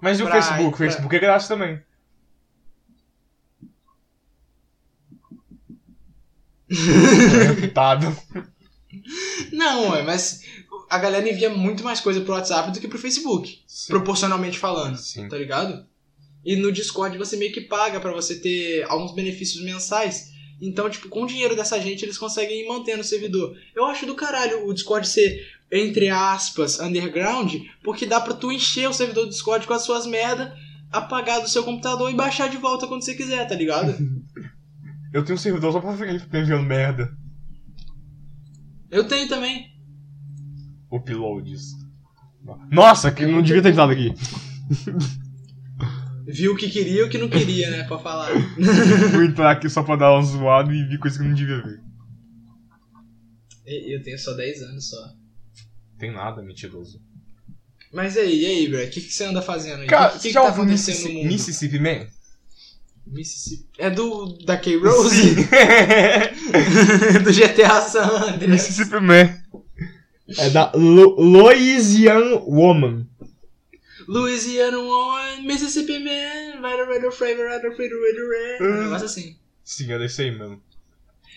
[0.00, 0.66] Mas e o Facebook?
[0.66, 1.80] O pra- Facebook é grátis também.
[6.70, 8.24] é.
[9.52, 10.44] Não, mas
[10.90, 14.96] a galera envia muito mais coisa pro WhatsApp do que pro Facebook, proporcionalmente falando.
[14.96, 15.28] Sim.
[15.28, 15.86] tá ligado?
[16.44, 20.32] E no Discord você meio que paga pra você ter alguns benefícios mensais.
[20.60, 23.56] Então, tipo, com o dinheiro dessa gente, eles conseguem ir mantendo o servidor.
[23.74, 28.88] Eu acho do caralho o Discord ser, entre aspas, underground, porque dá pra tu encher
[28.88, 30.52] o servidor do Discord com as suas merdas,
[30.92, 33.96] apagar do seu computador e baixar de volta quando você quiser, tá ligado?
[35.12, 37.16] Eu tenho um servidor só pra ficar enviando merda.
[38.90, 39.73] Eu tenho também.
[40.94, 41.72] Uploads.
[42.70, 44.14] Nossa, que não devia ter entrado aqui.
[46.26, 48.30] Viu o que queria e o que não queria, né, pra falar.
[49.12, 51.62] Fui entrar aqui só pra dar uma zoada e vi coisa que eu não devia
[51.62, 51.80] ver.
[53.66, 54.96] Eu tenho só 10 anos só.
[55.98, 57.00] Tem nada, mentiroso.
[57.92, 58.82] Mas e aí, e aí, bro?
[58.82, 59.86] O que, que você anda fazendo aí?
[59.86, 61.32] Cara, o que, que, que já tá ouviu acontecendo Mississippi, no mundo?
[61.32, 62.06] Mississippi Man?
[63.06, 63.68] Mississippi.
[63.78, 64.38] É do.
[64.44, 65.34] da K-Rose?
[67.22, 68.50] Do GTA San Andreas.
[68.50, 69.63] Mississippi Man.
[70.38, 73.06] É da Lo Louisiana Woman.
[74.08, 78.62] Louisiana One, Mississippi Man, Rider, Rider, Flavor, Rider, Flavor, Rider, Rider.
[78.78, 79.36] Um negócio assim.
[79.62, 80.60] Sim, era isso aí mesmo.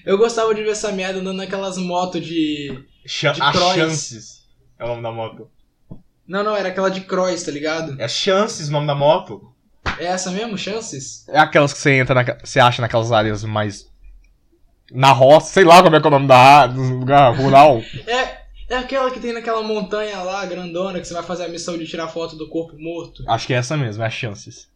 [0.06, 2.84] Eu gostava de ver essa merda andando naquelas motos de.
[3.06, 3.76] Cha De a Croix.
[3.76, 4.41] Chances
[4.80, 5.50] é o nome da moto.
[6.28, 7.95] Não, não, era aquela de Cross, tá ligado?
[8.02, 9.54] É Chances o nome da moto.
[9.97, 10.58] É essa mesmo?
[10.58, 11.26] Chances?
[11.30, 13.88] É aquelas que você entra, naque- você acha naquelas áreas mais.
[14.91, 17.82] Na roça, sei lá como é que é o nome da do lugar rural.
[18.06, 18.37] É.
[18.69, 21.88] É aquela que tem naquela montanha lá, grandona, que você vai fazer a missão de
[21.88, 23.23] tirar foto do corpo morto.
[23.27, 24.67] Acho que é essa mesmo, é a Chances.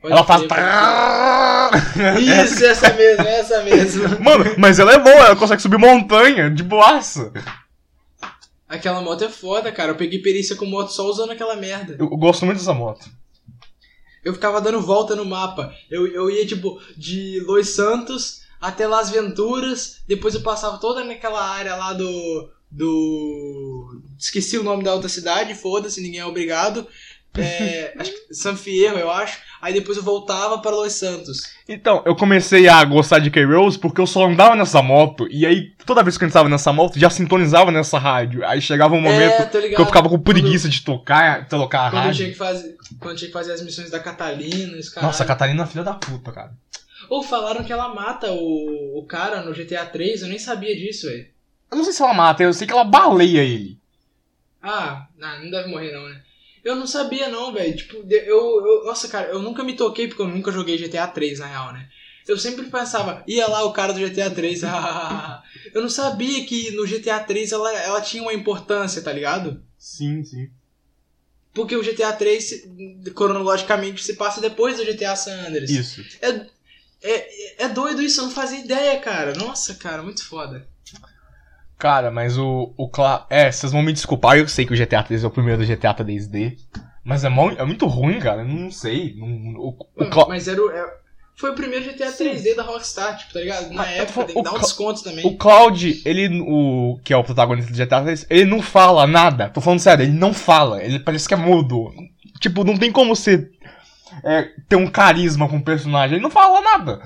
[0.00, 0.46] Pode Ela faz.
[0.46, 2.20] crer.
[2.20, 4.20] Isso, essa mesmo, essa mesmo.
[4.20, 7.32] Mano, mas ela é boa, ela consegue subir montanha de boaça.
[8.68, 9.90] Aquela moto é foda, cara.
[9.92, 11.96] Eu peguei perícia com moto só usando aquela merda.
[11.98, 13.10] Eu gosto muito dessa moto.
[14.24, 15.72] Eu ficava dando volta no mapa.
[15.90, 20.00] Eu, eu ia, tipo, de Los Santos até Las Venturas.
[20.06, 22.50] Depois eu passava toda naquela área lá do.
[22.70, 24.00] Do.
[24.18, 26.86] Esqueci o nome da outra cidade, foda-se, ninguém é obrigado.
[27.36, 29.38] é, acho que San Fierro, eu acho.
[29.60, 31.42] Aí depois eu voltava para Los Santos.
[31.68, 35.28] Então, eu comecei a gostar de K-Rose porque eu só andava nessa moto.
[35.30, 38.44] E aí, toda vez que eu entrava nessa moto, já sintonizava nessa rádio.
[38.46, 39.76] Aí chegava um momento é, tô ligado.
[39.76, 42.16] que eu ficava com preguiça de tocar, trocar a Quando eu, rádio.
[42.16, 45.08] tinha que fazer, quando eu tinha que fazer as missões da Catalina, os caras.
[45.08, 46.52] Nossa, a Catarina é filha da puta, cara.
[47.08, 51.06] Ou falaram que ela mata o, o cara no GTA 3, eu nem sabia disso,
[51.06, 51.26] velho.
[51.70, 53.78] Eu não sei se ela mata, eu sei que ela baleia ele.
[54.62, 56.22] Ah, não, não deve morrer não, né?
[56.62, 57.74] Eu não sabia não, velho.
[57.76, 58.84] Tipo, eu, eu.
[58.84, 61.88] Nossa, cara, eu nunca me toquei porque eu nunca joguei GTA 3, na real, né?
[62.28, 64.62] Eu sempre pensava, ia lá o cara do GTA 3.
[65.72, 69.62] eu não sabia que no GTA 3 ela, ela tinha uma importância, tá ligado?
[69.78, 70.50] Sim, sim.
[71.54, 75.70] Porque o GTA 3, se- cronologicamente, se passa depois do GTA San Andreas.
[75.70, 76.04] Isso.
[76.20, 76.46] É,
[77.02, 79.32] é, é doido isso, eu não fazia ideia, cara.
[79.34, 80.68] Nossa, cara, muito foda.
[81.80, 82.72] Cara, mas o.
[82.76, 83.26] o Cla...
[83.30, 85.94] É, vocês vão me desculpar, eu sei que o GTA 3 é o primeiro GTA
[85.94, 86.56] 3D.
[87.02, 88.44] Mas é, mó- é muito ruim, cara.
[88.44, 89.14] Não sei.
[89.16, 89.26] Não,
[89.58, 90.70] o, o Cla- Mas era o.
[90.70, 91.00] é-
[91.36, 92.32] foi o primeiro GTA Sim.
[92.34, 93.68] 3D da Rockstar, tipo, tá ligado?
[93.70, 95.26] Na Mas, época, o- tem que dar um desconto também.
[95.26, 99.48] O Cloud, ele, o que é o protagonista do GTA 3, ele não fala nada.
[99.48, 100.84] Tô falando sério, ele não fala.
[100.84, 101.90] Ele parece que é mudo.
[102.40, 103.48] Tipo, não tem como você
[104.22, 106.16] é, ter um carisma com o personagem.
[106.16, 107.00] Ele não fala nada.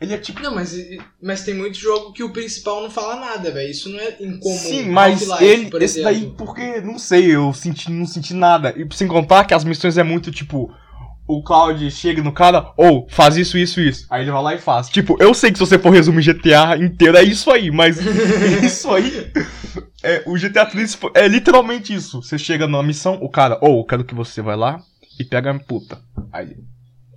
[0.00, 0.40] Ele é tipo.
[0.40, 0.76] Não, mas,
[1.20, 3.68] mas tem muito jogo que o principal não fala nada, velho.
[3.70, 4.56] Isso não é incomum.
[4.56, 6.20] Sim, mas Half-Life, ele, por esse exemplo.
[6.20, 8.72] daí, porque, não sei, eu senti, não senti nada.
[8.76, 10.72] E sem contar que as missões é muito tipo.
[11.30, 14.06] O Cloud chega no cara, ou faz isso, isso, isso.
[14.08, 14.88] Aí ele vai lá e faz.
[14.88, 17.98] Tipo, eu sei que se você for resumir GTA inteiro, é isso aí, mas
[18.64, 19.30] isso aí.
[20.02, 22.22] É, o GTA 3 fo- é literalmente isso.
[22.22, 24.80] Você chega na missão, o cara, ou eu quero que você vai lá
[25.20, 26.00] e pega a puta.
[26.32, 26.56] Aí,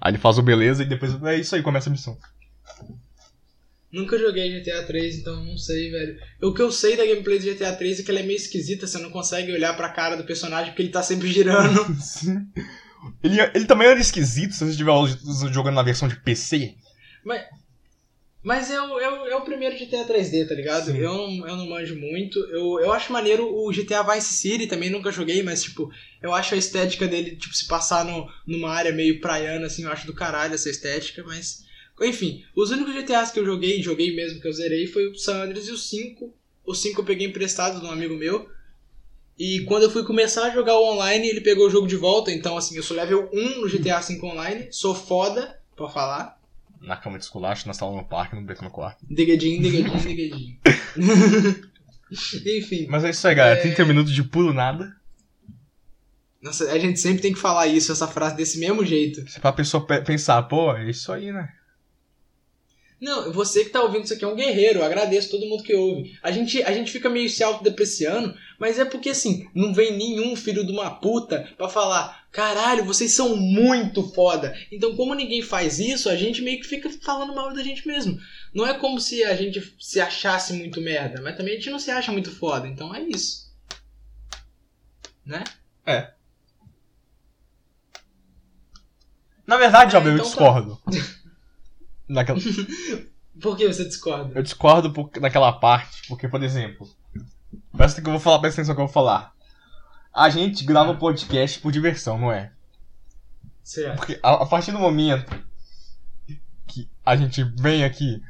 [0.02, 2.18] aí ele faz o beleza e depois é isso aí, começa a missão.
[3.92, 6.18] Nunca joguei GTA 3, então não sei, velho.
[6.42, 8.88] O que eu sei da gameplay do GTA 3 é que ela é meio esquisita,
[8.88, 11.86] você não consegue olhar pra cara do personagem porque ele tá sempre girando.
[12.00, 12.48] Sim.
[13.22, 14.94] Ele, ele também era esquisito se você estiver
[15.52, 16.76] jogando na versão de PC.
[18.44, 20.86] Mas é o, é, o, é o primeiro GTA 3D, tá ligado?
[20.86, 20.98] Sim.
[20.98, 22.40] Eu não, eu não manjo muito.
[22.46, 26.56] Eu, eu acho maneiro o GTA Vice City, também nunca joguei, mas, tipo, eu acho
[26.56, 30.14] a estética dele, tipo, se passar no, numa área meio praiana, assim, eu acho do
[30.14, 31.70] caralho essa estética, mas.
[32.04, 35.44] Enfim, os únicos GTAs que eu joguei, joguei mesmo que eu zerei, foi o San
[35.44, 36.34] Andreas e o 5.
[36.66, 38.50] O 5 eu peguei emprestado de um amigo meu.
[39.38, 42.32] E quando eu fui começar a jogar o online, ele pegou o jogo de volta.
[42.32, 46.40] Então, assim, eu sou level 1 no GTA V online, sou foda, pra falar.
[46.80, 49.04] Na cama de esculacho, na sala no parque, no beco no quarto.
[49.10, 50.58] Degadinho, degadinho, degadinho.
[52.46, 52.88] Enfim.
[52.90, 53.60] Mas é isso aí, galera.
[53.60, 53.62] É.
[53.62, 54.96] 30 minutos de puro nada.
[56.42, 59.28] Nossa, a gente sempre tem que falar isso, essa frase desse mesmo jeito.
[59.30, 61.50] Se pra pessoa pe- pensar, pô, é isso aí, né?
[63.02, 65.74] Não, você que tá ouvindo isso aqui é um guerreiro, eu agradeço todo mundo que
[65.74, 66.20] ouve.
[66.22, 70.36] A gente, a gente fica meio se autodepreciando, mas é porque assim, não vem nenhum
[70.36, 74.56] filho de uma puta pra falar, caralho, vocês são muito foda.
[74.72, 78.20] Então, como ninguém faz isso, a gente meio que fica falando mal da gente mesmo.
[78.54, 81.80] Não é como se a gente se achasse muito merda, mas também a gente não
[81.80, 83.52] se acha muito foda, então é isso.
[85.26, 85.44] Né?
[89.48, 90.78] Na verdade, É, Jovem, eu então tá.
[92.12, 92.40] Naquela...
[93.42, 94.38] Por que você discorda?
[94.38, 95.10] Eu discordo por...
[95.20, 96.88] naquela parte, porque, por exemplo,
[97.76, 99.34] presta que eu vou falar, presta atenção que eu vou falar.
[100.14, 102.52] A gente grava podcast por diversão, não é?
[103.64, 103.96] Certo.
[103.96, 105.34] Porque a, a partir do momento
[106.68, 108.22] que a gente vem aqui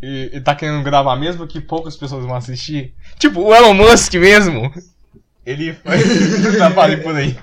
[0.00, 4.12] e, e tá querendo gravar mesmo que poucas pessoas vão assistir, tipo o Elon Musk
[4.14, 4.70] mesmo,
[5.46, 6.02] ele faz
[6.56, 7.36] trabalho por aí.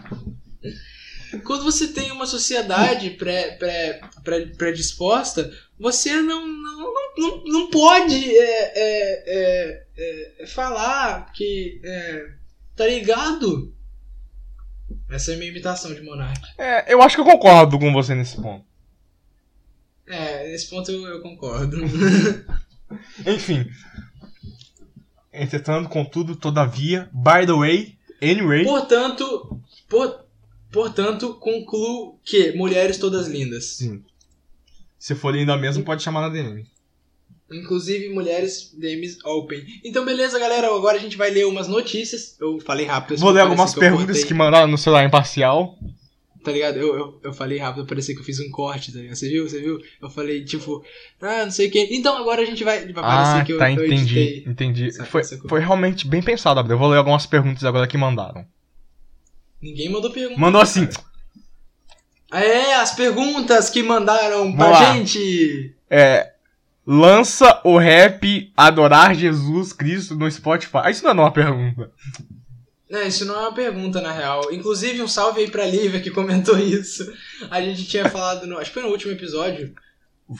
[1.44, 8.38] Quando você tem uma sociedade pré, pré, pré, predisposta, você não, não, não, não pode
[8.38, 11.80] é, é, é, é, falar que.
[11.84, 12.32] É,
[12.76, 13.74] tá ligado?
[15.10, 16.42] Essa é a minha imitação de Monark.
[16.58, 18.66] É, eu acho que eu concordo com você nesse ponto.
[20.06, 21.78] É, nesse ponto eu, eu concordo.
[23.26, 23.66] Enfim.
[25.32, 30.26] Entretanto, contudo, todavia, by the way, anyway, portanto, por,
[30.72, 33.78] portanto, concluo que mulheres todas lindas.
[33.78, 34.04] sim.
[35.00, 36.66] Se for ainda mesmo, pode chamar na DM.
[37.52, 39.66] Inclusive mulheres DMs open.
[39.84, 40.68] Então, beleza, galera.
[40.68, 42.38] Agora a gente vai ler umas notícias.
[42.40, 43.18] Eu falei rápido.
[43.20, 45.76] Vou ler algumas que perguntas que mandaram no celular imparcial.
[46.44, 46.78] Tá ligado?
[46.78, 49.16] Eu, eu, eu falei rápido, parecia que eu fiz um corte, tá ligado?
[49.16, 49.50] Você viu?
[49.50, 49.80] Você viu?
[50.02, 50.84] Eu falei, tipo,
[51.22, 51.80] ah, não sei o que.
[51.92, 52.80] Então agora a gente vai.
[52.94, 54.44] Vai parecer Ah, que eu, tá, eu entendi, editei.
[54.52, 55.06] entendi.
[55.06, 55.50] Foi, sacou.
[55.50, 56.74] foi realmente bem pensado, Abel.
[56.76, 58.46] Eu vou ler algumas perguntas agora que mandaram.
[59.62, 60.40] Ninguém mandou pergunta.
[60.40, 60.88] Mandou assim,
[62.32, 64.94] É, as perguntas que mandaram pra Vamos lá.
[64.94, 65.76] gente.
[65.90, 66.32] é...
[66.92, 70.80] Lança o rap Adorar Jesus Cristo no Spotify.
[70.86, 71.92] Ah, Isso não é uma pergunta.
[72.90, 74.52] Não, isso não é uma pergunta, na real.
[74.52, 77.14] Inclusive, um salve aí pra Lívia que comentou isso.
[77.52, 78.58] A gente tinha falado no.
[78.58, 79.72] Acho que foi no último episódio.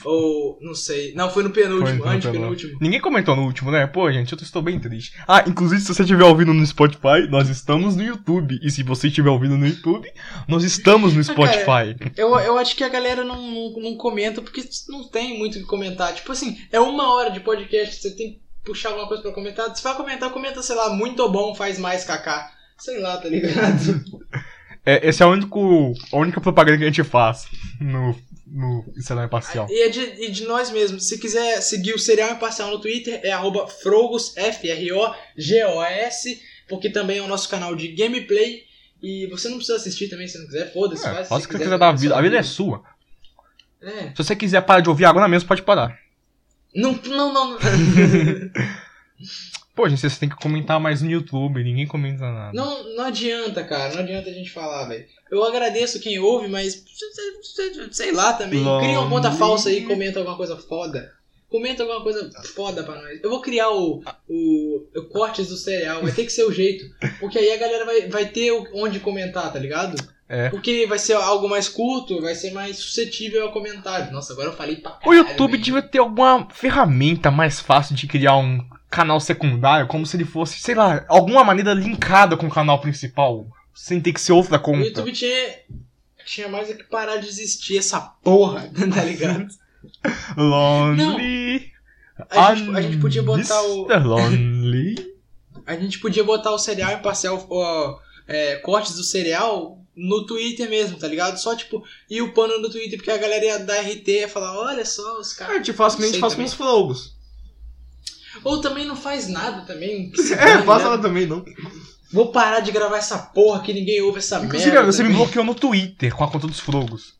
[0.04, 0.58] Ou.
[0.60, 1.12] Não sei.
[1.14, 2.42] Não, foi no penúltimo, Foi no antes penúltimo.
[2.44, 2.78] penúltimo.
[2.80, 3.86] Ninguém comentou no último, né?
[3.86, 5.12] Pô, gente, eu estou bem triste.
[5.26, 8.58] Ah, inclusive, se você estiver ouvindo no Spotify, nós estamos no YouTube.
[8.62, 10.08] E se você estiver ouvindo no YouTube,
[10.46, 12.12] nós estamos no Ah, cara, Spotify.
[12.16, 15.60] Eu, eu acho que a galera não, não, não comenta porque não tem muito o
[15.60, 16.14] que comentar.
[16.14, 19.74] Tipo assim, é uma hora de podcast, você tem que puxar alguma coisa pra comentar.
[19.74, 22.50] Se vai comentar, comenta, sei lá, muito bom, faz mais kaká.
[22.78, 24.04] Sei lá, tá ligado?
[24.84, 27.46] É, esse é o único, a única propaganda que a gente faz
[27.78, 28.16] no,
[28.50, 29.66] no Instagram Parcial.
[29.70, 31.08] E é de, e de nós mesmos.
[31.08, 37.22] Se quiser seguir o Serial Imparcial no Twitter, é arroba Frogos, F-R-O-G-O-S, porque também é
[37.22, 38.64] o nosso canal de gameplay.
[39.02, 41.06] E você não precisa assistir também se não quiser, foda-se.
[41.06, 42.16] É, faz o que você quiser da vida.
[42.16, 42.78] A vida é sua.
[42.78, 43.88] sua.
[43.88, 44.10] É.
[44.10, 45.98] Se você quiser parar de ouvir agora mesmo, pode parar.
[46.74, 47.50] Não, não, não.
[47.52, 47.58] não.
[49.74, 51.62] Pô, gente, vocês têm que comentar mais no YouTube.
[51.62, 52.52] Ninguém comenta nada.
[52.52, 53.94] Não, não adianta, cara.
[53.94, 55.06] Não adianta a gente falar, velho.
[55.30, 56.84] Eu agradeço quem ouve, mas
[57.92, 58.60] sei lá também.
[58.60, 58.86] Lonely.
[58.88, 61.12] Cria uma conta falsa aí e comenta alguma coisa foda.
[61.48, 63.20] Comenta alguma coisa foda pra nós.
[63.22, 66.00] Eu vou criar o, o, o cortes do cereal.
[66.02, 66.84] Vai ter que ser o jeito.
[67.18, 69.96] Porque aí a galera vai, vai ter o- onde comentar, tá ligado?
[70.28, 70.48] É.
[70.48, 74.12] Porque vai ser algo mais curto, vai ser mais suscetível a comentário.
[74.12, 75.62] Nossa, agora eu falei pra O caralho, YouTube velho.
[75.64, 78.60] devia ter alguma ferramenta mais fácil de criar um
[78.90, 83.46] canal secundário, como se ele fosse, sei lá, alguma maneira linkada com o canal principal,
[83.72, 84.84] sem ter que ser outra O conta.
[84.84, 85.58] YouTube tinha,
[86.26, 89.46] tinha mais é que parar de existir essa porra, tá ligado?
[90.36, 91.70] Lonely.
[92.28, 93.86] A gente, a gente podia botar o.
[93.86, 95.10] Lonely.
[95.66, 100.98] A gente podia botar o cereal imparcial, ó, é, cortes do cereal no Twitter mesmo,
[100.98, 101.36] tá ligado?
[101.36, 104.58] Só tipo, ir o pano no Twitter, porque a galera ia dar RT ia falar,
[104.58, 105.58] olha só, os caras.
[105.58, 107.19] gente faz que nem a gente faz com os frogos.
[108.44, 110.12] Ou também não faz nada também.
[110.32, 110.90] É, dane, faça né?
[110.94, 111.44] ela também, não.
[112.12, 114.90] Vou parar de gravar essa porra que ninguém ouve essa Inclusive, merda.
[114.92, 117.14] você me bloqueou no Twitter com a conta dos frogos.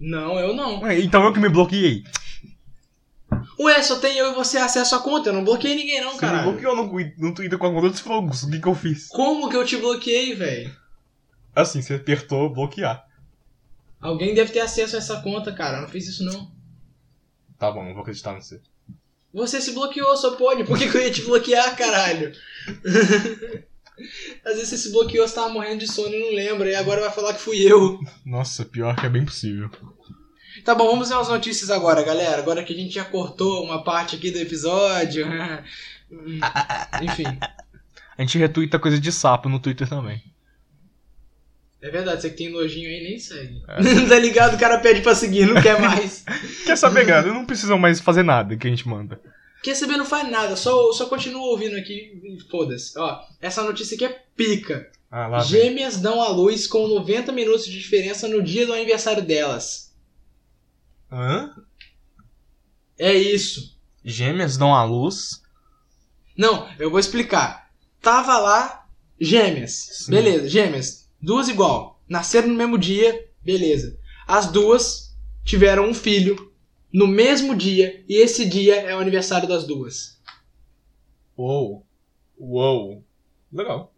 [0.00, 0.80] Não, eu não.
[0.82, 2.02] Ué, Então eu que me bloqueei.
[3.58, 6.14] Ué, só tem eu e você acesso à conta, eu não bloqueei ninguém não, Você
[6.14, 6.42] me cara.
[6.42, 8.42] bloqueou no, no Twitter com a conta dos frogos.
[8.42, 9.08] O que que eu fiz?
[9.08, 10.74] Como que eu te bloqueei, velho?
[11.54, 13.06] Assim, você apertou bloquear.
[14.00, 15.76] Alguém deve ter acesso a essa conta, cara.
[15.78, 16.50] Eu não fiz isso não.
[17.58, 18.60] Tá bom, não vou acreditar no você.
[19.32, 20.64] Você se bloqueou, só pode.
[20.64, 22.32] Por que, que eu ia te bloquear, caralho?
[24.44, 27.00] Às vezes você se bloqueou, você tava morrendo de sono e não lembra, e agora
[27.00, 28.00] vai falar que fui eu.
[28.24, 29.70] Nossa, pior que é bem possível.
[30.64, 32.38] Tá bom, vamos ver as notícias agora, galera.
[32.38, 35.26] Agora que a gente já cortou uma parte aqui do episódio.
[37.02, 37.24] Enfim,
[38.16, 40.22] A gente retuita coisa de sapo no Twitter também.
[41.82, 43.60] É verdade, você que tem nojinho aí nem segue.
[44.08, 44.54] tá ligado?
[44.54, 46.24] O cara pede pra seguir, não quer mais.
[46.64, 47.34] Quer saber, galera?
[47.34, 49.20] Não precisam mais fazer nada que a gente manda.
[49.64, 52.96] Quer saber, não faz nada, só, só continua ouvindo aqui e foda-se.
[52.96, 54.90] Ó, essa notícia aqui é pica.
[55.10, 55.62] Ah, lá vem.
[55.62, 59.92] Gêmeas dão à luz com 90 minutos de diferença no dia do aniversário delas.
[61.10, 61.50] Hã?
[62.96, 63.76] É isso.
[64.04, 65.42] Gêmeas dão à luz.
[66.36, 67.70] Não, eu vou explicar.
[68.00, 68.86] Tava lá,
[69.20, 69.72] gêmeas.
[69.72, 70.12] Sim.
[70.12, 71.01] Beleza, gêmeas.
[71.22, 72.02] Duas igual.
[72.08, 73.96] Nasceram no mesmo dia, beleza.
[74.26, 76.52] As duas tiveram um filho
[76.92, 80.20] no mesmo dia e esse dia é o aniversário das duas.
[81.36, 81.86] Uou.
[82.38, 83.04] Uou.
[83.52, 83.94] Legal.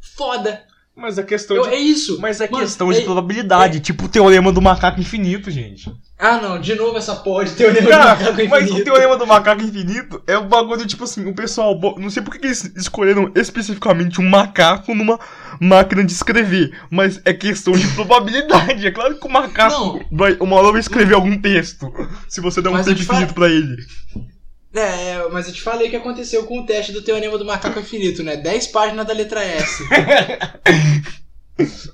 [0.00, 0.66] Foda.
[0.96, 1.68] Mas a questão Eu- de...
[1.74, 2.18] é isso.
[2.20, 5.92] Mas é Mano, questão é- de probabilidade, tipo o teorema do macaco infinito, gente.
[6.18, 8.84] Ah, não, de novo essa porra de teoria Cara, do macaco mas o infinito.
[8.84, 11.78] teorema do macaco infinito é um bagulho, tipo assim, o pessoal.
[11.98, 15.20] Não sei por que eles escolheram especificamente um macaco numa
[15.60, 18.86] máquina de escrever, mas é questão de probabilidade.
[18.86, 20.00] É claro que o macaco Não.
[20.10, 21.92] vai, uma hora vai escrever algum texto.
[22.26, 23.76] Se você der um Mas tempo infinito pra ele.
[24.76, 28.22] É, mas eu te falei que aconteceu com o teste do teorema do macaco infinito,
[28.22, 28.36] né?
[28.36, 29.82] 10 páginas da letra S.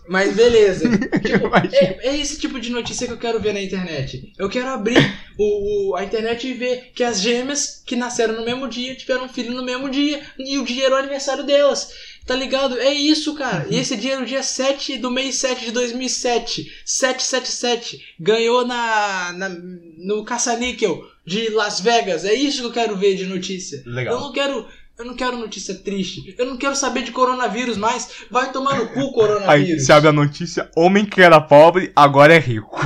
[0.08, 0.88] mas beleza.
[1.22, 4.32] Tipo, é, é esse tipo de notícia que eu quero ver na internet.
[4.36, 4.98] Eu quero abrir
[5.38, 9.24] o, o- a internet e ver que as gêmeas que nasceram no mesmo dia tiveram
[9.26, 11.90] um filho no mesmo dia e o dia era o aniversário delas.
[12.26, 12.78] Tá ligado?
[12.80, 13.66] É isso, cara.
[13.70, 16.66] E esse dia era o dia 7 do mês 7 de 2007.
[16.84, 18.00] 777.
[18.18, 22.24] Ganhou na, na no caça-níquel de Las Vegas.
[22.24, 23.82] É isso que eu quero ver de notícia.
[23.86, 24.14] Legal.
[24.14, 24.66] Eu não quero.
[24.98, 26.34] Eu não quero notícia triste.
[26.38, 28.08] Eu não quero saber de coronavírus mais.
[28.30, 29.86] Vai tomar no cu, Aí coronavírus.
[29.86, 32.78] se abre a notícia: homem que era pobre agora é rico.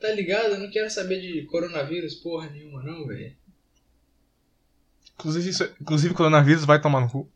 [0.00, 0.54] tá ligado?
[0.54, 3.32] Eu não quero saber de coronavírus porra nenhuma, não, velho.
[5.14, 7.28] Inclusive, isso- inclusive, coronavírus vai tomar no cu.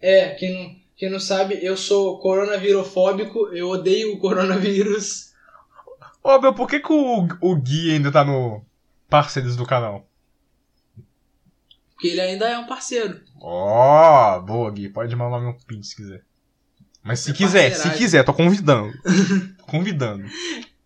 [0.00, 5.25] É, quem não, quem não sabe, eu sou coronavirofóbico, eu odeio o coronavírus.
[6.28, 8.60] Ô, meu, por que, que o, o Gui ainda tá no
[9.08, 10.08] Parceiros do canal?
[11.94, 13.20] Porque ele ainda é um parceiro.
[13.40, 14.88] Ó, boa, Gui.
[14.88, 16.24] Pode mandar meu pinto se quiser.
[17.00, 18.92] Mas se É quiser, se quiser, tô convidando.
[19.56, 20.24] Tô convidando.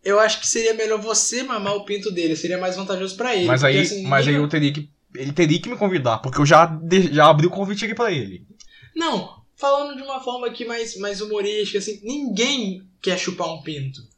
[0.05, 3.47] Eu acho que seria melhor você mamar o pinto dele, seria mais vantajoso pra ele.
[3.47, 4.91] Mas porque, aí, assim, mas aí eu teria que.
[5.15, 8.13] Ele teria que me convidar, porque eu já, de- já abri o convite aqui pra
[8.13, 8.47] ele.
[8.95, 14.10] Não, falando de uma forma aqui mais, mais humorística, assim, ninguém quer chupar um pinto.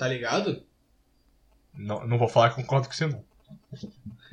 [0.00, 0.62] Tá ligado?
[1.74, 3.22] Não, não vou falar que concordo com você, não.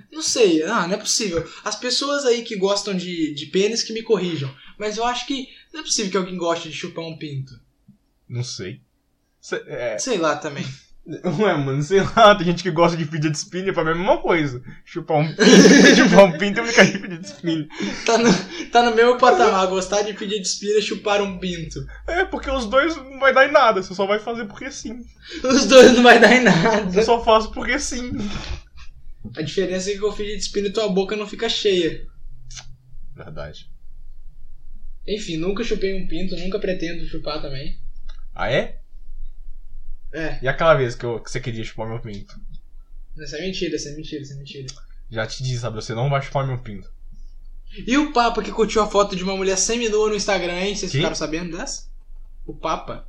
[0.09, 1.45] Não sei, ah, não é possível.
[1.61, 4.49] As pessoas aí que gostam de, de pênis que me corrijam.
[4.79, 7.59] Mas eu acho que não é possível que alguém goste de chupar um pinto.
[8.29, 8.79] Não sei.
[9.67, 10.63] É, Sei lá também.
[11.39, 13.95] Ué, mano, sei lá, tem gente que gosta de fidget spinner, pra mim é a
[13.95, 14.61] mesma coisa.
[14.83, 15.27] Chupar um,
[15.95, 17.67] chupar um pinto e brincar de fidget spinner.
[18.05, 18.29] Tá no,
[18.71, 21.79] tá no mesmo patamar, gostar de pedir despira e chupar um pinto.
[22.05, 25.05] É, porque os dois não vai dar em nada, você só vai fazer porque sim.
[25.43, 26.93] Os dois não vai dar em nada.
[26.93, 28.11] Eu só faço porque sim.
[29.37, 32.05] A diferença é que com o fidget spinner tua boca não fica cheia.
[33.15, 33.71] Verdade.
[35.07, 37.79] Enfim, nunca chupei um pinto, nunca pretendo chupar também.
[38.35, 38.81] Ah, é?
[40.17, 42.35] É, E aquela vez que, eu- que você queria chupar meu pinto?
[43.17, 44.67] isso é mentira, isso é mentira, isso é mentira.
[45.09, 45.75] Já te disse, sabe?
[45.75, 46.89] Você não vai chupar meu pinto.
[47.85, 50.75] E o Papa que curtiu a foto de uma mulher seminua no Instagram, hein?
[50.75, 50.99] Vocês Quem?
[51.01, 51.87] ficaram sabendo dessa?
[52.45, 53.07] O Papa.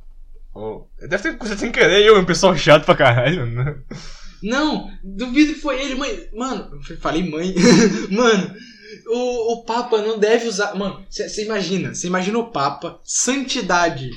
[0.53, 3.75] Oh, deve ter coisa sem querer, eu, um pessoal chato pra caralho, né?
[4.41, 6.27] Não, duvido que foi ele, mãe.
[6.33, 7.53] Mano, eu falei mãe.
[8.09, 8.55] Mano,
[9.07, 10.73] o, o Papa não deve usar.
[10.75, 14.09] Mano, você imagina, você imagina o Papa, santidade,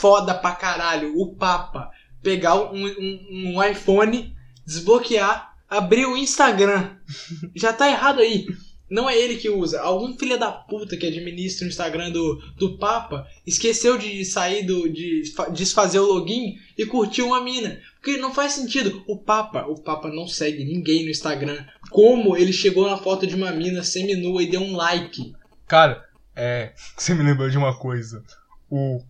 [0.00, 1.90] foda pra caralho, o Papa
[2.22, 4.34] pegar um, um, um iPhone,
[4.66, 6.96] desbloquear, abrir o Instagram.
[7.54, 8.46] Já tá errado aí.
[8.90, 9.80] Não é ele que usa.
[9.80, 14.86] Algum filho da puta que administra o Instagram do, do Papa esqueceu de sair do.
[14.86, 17.80] de fa- desfazer o login e curtiu uma mina.
[17.94, 19.02] Porque não faz sentido.
[19.08, 21.64] O Papa, o Papa não segue ninguém no Instagram.
[21.90, 25.32] Como ele chegou na foto de uma mina seminua e deu um like?
[25.66, 26.04] Cara,
[26.36, 26.74] é.
[26.94, 28.22] Você me lembrou de uma coisa.
[28.68, 29.00] O,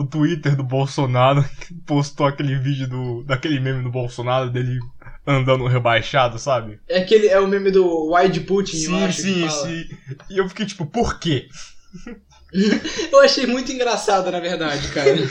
[0.00, 1.44] o Twitter do Bolsonaro
[1.86, 4.78] postou aquele vídeo do, daquele meme do Bolsonaro dele
[5.26, 6.80] andando rebaixado, sabe?
[6.88, 9.88] É aquele é o meme do Wide Putin, eu sim, acho que sim, sim.
[10.30, 11.48] E eu fiquei tipo, por quê?
[13.12, 15.18] Eu achei muito engraçado, na verdade, cara.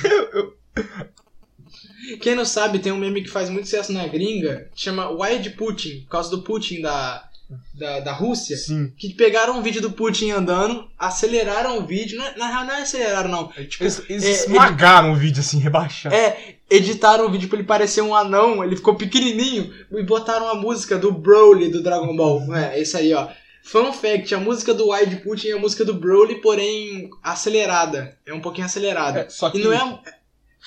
[2.21, 6.03] Quem não sabe, tem um meme que faz muito sucesso na gringa, chama Wide Putin,
[6.03, 7.28] por causa do Putin da,
[7.73, 8.55] da, da Rússia.
[8.57, 8.91] Sim.
[8.97, 12.17] Que pegaram um vídeo do Putin andando, aceleraram o vídeo.
[12.17, 13.51] Não é- na real, não é aceleraram, não.
[13.57, 16.13] É, tipo, Eles, eles é, esmagaram o vídeo assim, rebaixado.
[16.13, 20.55] É, editaram o vídeo pra ele parecer um anão, ele ficou pequenininho e botaram a
[20.55, 22.55] música do Broly do Dragon Ball.
[22.55, 23.27] É, isso aí, ó.
[23.63, 28.17] Fun fact, a música do Wide Putin é a música do Broly, porém acelerada.
[28.25, 29.21] É um pouquinho acelerada.
[29.21, 29.99] É, só que E não é.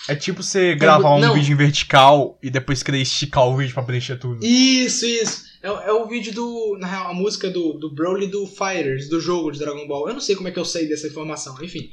[0.09, 1.35] é tipo você gravar um não.
[1.35, 4.45] vídeo em vertical e depois querer esticar o vídeo pra preencher tudo.
[4.45, 5.52] Isso, isso.
[5.63, 6.77] É, é o vídeo do.
[6.79, 10.09] Na real, a música do, do Broly do Fighters, do jogo de Dragon Ball.
[10.09, 11.91] Eu não sei como é que eu sei dessa informação, enfim.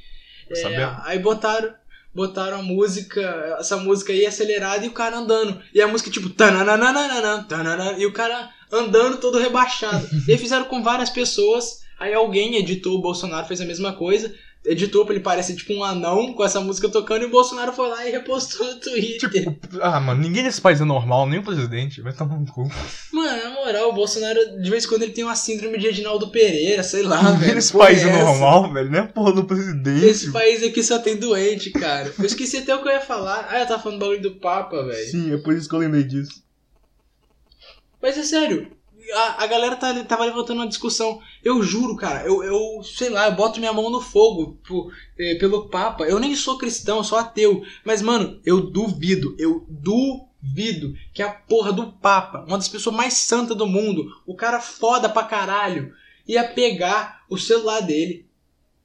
[0.50, 1.74] É, aí botaram.
[2.12, 3.22] Botaram a música,
[3.60, 5.62] essa música aí acelerada e o cara andando.
[5.72, 6.28] E a música tipo.
[6.30, 10.10] tananana, e o cara andando todo rebaixado.
[10.28, 11.82] e fizeram com várias pessoas.
[12.00, 14.34] Aí alguém editou, o Bolsonaro fez a mesma coisa.
[14.66, 17.24] Editou pra ele parecer tipo um anão com essa música tocando.
[17.24, 19.30] E o Bolsonaro foi lá e repostou no Twitter.
[19.30, 22.02] Tipo, ah, mano, ninguém nesse país é normal, nem o presidente.
[22.02, 22.70] Vai tomar um cu.
[23.14, 26.30] Mano, na moral, o Bolsonaro, de vez em quando, ele tem uma síndrome de Edinaldo
[26.30, 27.56] Pereira, sei lá, Ninguém velho.
[27.56, 28.20] nesse país é essa?
[28.26, 28.92] normal, velho.
[28.92, 30.06] Nem a porra do presidente.
[30.06, 32.14] Esse país aqui só tem doente, cara.
[32.20, 33.48] Eu esqueci até o que eu ia falar.
[33.50, 35.10] Ah, eu tava falando do bagulho do Papa, velho.
[35.10, 36.44] Sim, é por isso que eu lembrei disso.
[38.02, 38.72] Mas é sério,
[39.14, 41.20] a, a galera tá, tava levantando uma discussão.
[41.44, 45.36] Eu juro, cara, eu, eu sei lá, eu boto minha mão no fogo por- eh,
[45.36, 46.04] pelo Papa.
[46.06, 47.64] Eu nem sou cristão, eu sou ateu.
[47.84, 53.14] Mas, mano, eu duvido, eu duvido que a porra do Papa, uma das pessoas mais
[53.16, 55.94] santas do mundo, o cara foda pra caralho,
[56.28, 58.28] ia pegar o celular dele,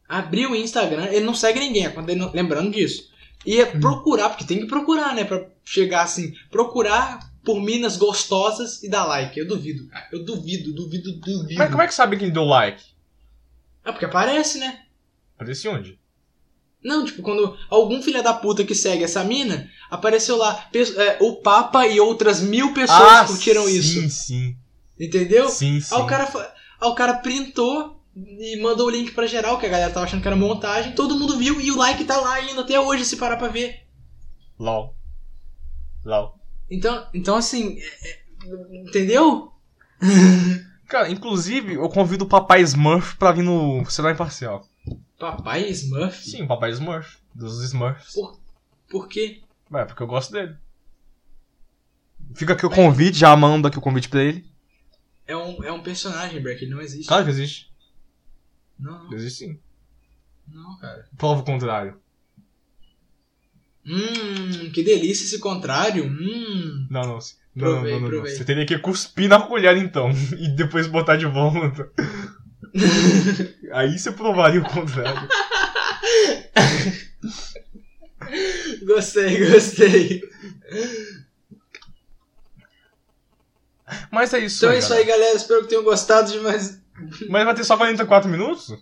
[0.09, 3.12] abrir o Instagram, ele não segue ninguém, não- lembrando disso.
[3.47, 5.25] Ia procurar, porque tem que procurar, né?
[5.25, 9.38] Pra chegar assim, procurar por minas gostosas e dar like.
[9.38, 10.09] Eu duvido, cara.
[10.12, 11.59] Eu duvido, duvido, duvido.
[11.59, 12.82] Mas como é que sabe quem deu like?
[13.84, 14.80] Ah, porque aparece, né?
[15.36, 15.99] Aparece onde?
[16.82, 21.36] Não, tipo, quando algum filho da puta que segue essa mina, apareceu lá, é, o
[21.36, 24.11] Papa e outras mil pessoas curtiram Ah, sim, isso.
[24.11, 24.57] Sim,
[25.01, 25.49] Entendeu?
[25.49, 25.95] sim, sim.
[25.95, 26.24] Aí o cara,
[26.80, 30.20] aí o cara printou e mandou o link pra geral, que a galera tava achando
[30.20, 30.92] que era montagem.
[30.95, 33.80] Todo mundo viu e o like tá lá ainda até hoje, se parar pra ver.
[34.59, 34.95] LOL.
[36.05, 36.38] LOL.
[36.70, 38.22] Então, então assim, é- é-
[38.78, 39.52] entendeu?
[40.88, 44.66] Cara, inclusive, eu convido o Papai Smurf pra vir no Será Imparcial.
[45.18, 46.22] Papai Smurf?
[46.28, 47.18] Sim, o Papai Smurf.
[47.34, 48.14] Dos Smurfs.
[48.88, 49.42] Por quê?
[49.72, 50.56] É, porque eu gosto dele.
[52.34, 54.46] Fica aqui o convite, já mando aqui o convite pra ele.
[55.26, 57.08] É um, é um personagem, Breck, ele não existe.
[57.08, 57.72] Claro que existe.
[58.78, 59.60] Não, não, Existe sim.
[60.48, 61.08] não, cara.
[61.16, 61.98] Prova o contrário.
[63.87, 66.05] Hum, que delícia esse contrário.
[66.07, 66.87] Hum.
[66.91, 67.18] Não, não.
[67.18, 67.18] Não,
[67.57, 68.20] Provei, não, não.
[68.22, 70.11] Você teria que cuspir na colher então.
[70.39, 71.91] E depois botar de volta.
[73.72, 75.28] Aí você provaria o contrário.
[78.85, 80.22] Gostei, gostei.
[84.11, 84.76] Mas é isso Então aí.
[84.76, 85.18] é isso aí, galera.
[85.22, 85.37] galera.
[85.37, 86.80] Espero que tenham gostado de mais.
[87.28, 88.72] Mas vai ter só 44 minutos?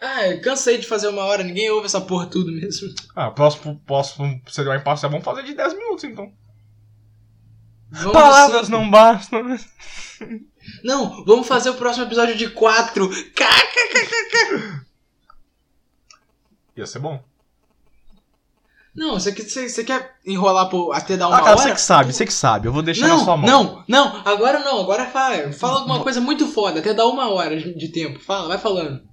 [0.00, 2.88] Ah, eu cansei de fazer uma hora, ninguém ouve essa porra tudo mesmo.
[3.14, 5.10] Ah, próximo, próximo seria uma imparcial.
[5.10, 6.32] Vamos fazer de 10 minutos então.
[7.90, 8.72] Vamos Palavras sim.
[8.72, 9.42] não bastam.
[10.84, 13.10] Não, vamos fazer o próximo episódio de 4.
[16.76, 17.22] Ia ser bom.
[18.94, 21.62] Não, você, quer- você, você quer enrolar por, até dar uma Ah, cara, hora?
[21.62, 22.66] você que sabe, você que sabe.
[22.68, 23.84] Eu vou deixar na sua Não, mão.
[23.86, 27.56] não, não, agora não, agora fala, fala alguma coisa muito foda, até dar uma hora
[27.58, 28.18] de tempo.
[28.18, 29.08] Fala, vai falando.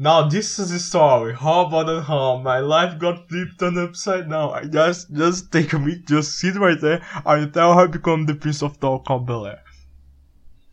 [0.00, 1.34] Now this is the story.
[1.34, 2.44] How about at home?
[2.44, 4.54] My life got flipped on upside down.
[4.54, 7.02] I just just take a minute, just sit right there.
[7.26, 9.64] and tell her I become the prince of Bel Air.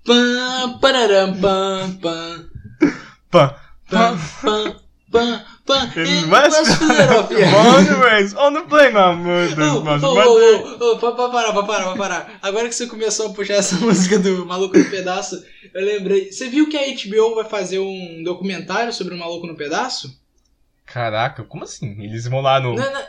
[0.06, 2.52] Pam, pararam, pam, pam,
[3.32, 3.58] Pá,
[3.90, 4.76] pam, pam,
[5.12, 7.46] pam, And West West Philadelphia.
[7.48, 9.26] Monumentos on the playground.
[9.26, 12.40] Ô, Mas ô, ô, ô, ô, pa- pa- parar, pa- parar, pa- parar.
[12.42, 15.44] Agora que você começou a puxar essa música do Maluco no Pedaço,
[15.74, 16.32] eu lembrei.
[16.32, 20.16] Você viu que a HBO vai fazer um documentário sobre o Maluco no Pedaço?
[20.86, 21.96] Caraca, como assim?
[22.04, 22.76] Eles vão lá no.
[22.76, 23.02] Não, não,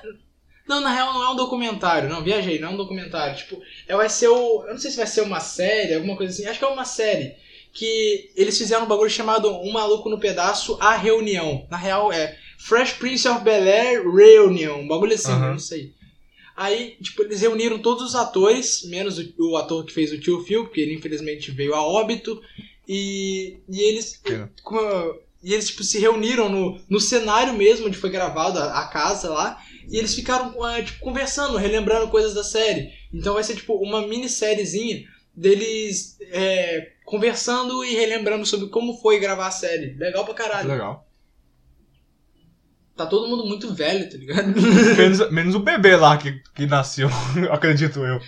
[0.67, 3.37] não, na real não é um documentário, não, viajei, não é um documentário.
[3.37, 4.65] Tipo, é, vai ser o.
[4.67, 6.47] Eu não sei se vai ser uma série, alguma coisa assim.
[6.49, 7.35] Acho que é uma série.
[7.75, 11.67] Que eles fizeram um bagulho chamado Um Maluco no Pedaço, A Reunião.
[11.71, 12.35] Na real é
[12.69, 14.81] Fresh Prince of Bel Air Reunion.
[14.81, 15.93] Um bagulho assim, eu não sei.
[16.57, 20.43] Aí, tipo, eles reuniram todos os atores, menos o, o ator que fez o tio
[20.43, 22.41] Phil, porque ele infelizmente veio a óbito.
[22.89, 24.21] E, e eles.
[24.63, 28.89] Com- e eles, tipo, se reuniram no, no cenário mesmo onde foi gravado a, a
[28.89, 29.63] casa lá.
[29.89, 32.91] E eles ficaram, ah, tipo, conversando, relembrando coisas da série.
[33.15, 35.05] Então vai ser, tipo, uma minissériezinha
[35.35, 39.95] deles é, conversando e relembrando sobre como foi gravar a série.
[39.95, 40.69] Legal pra caralho.
[40.71, 41.06] Legal.
[42.97, 44.47] Tá todo mundo muito velho, tá ligado?
[44.97, 47.11] Menos, menos o bebê lá que, que nasceu,
[47.53, 48.21] acredito eu.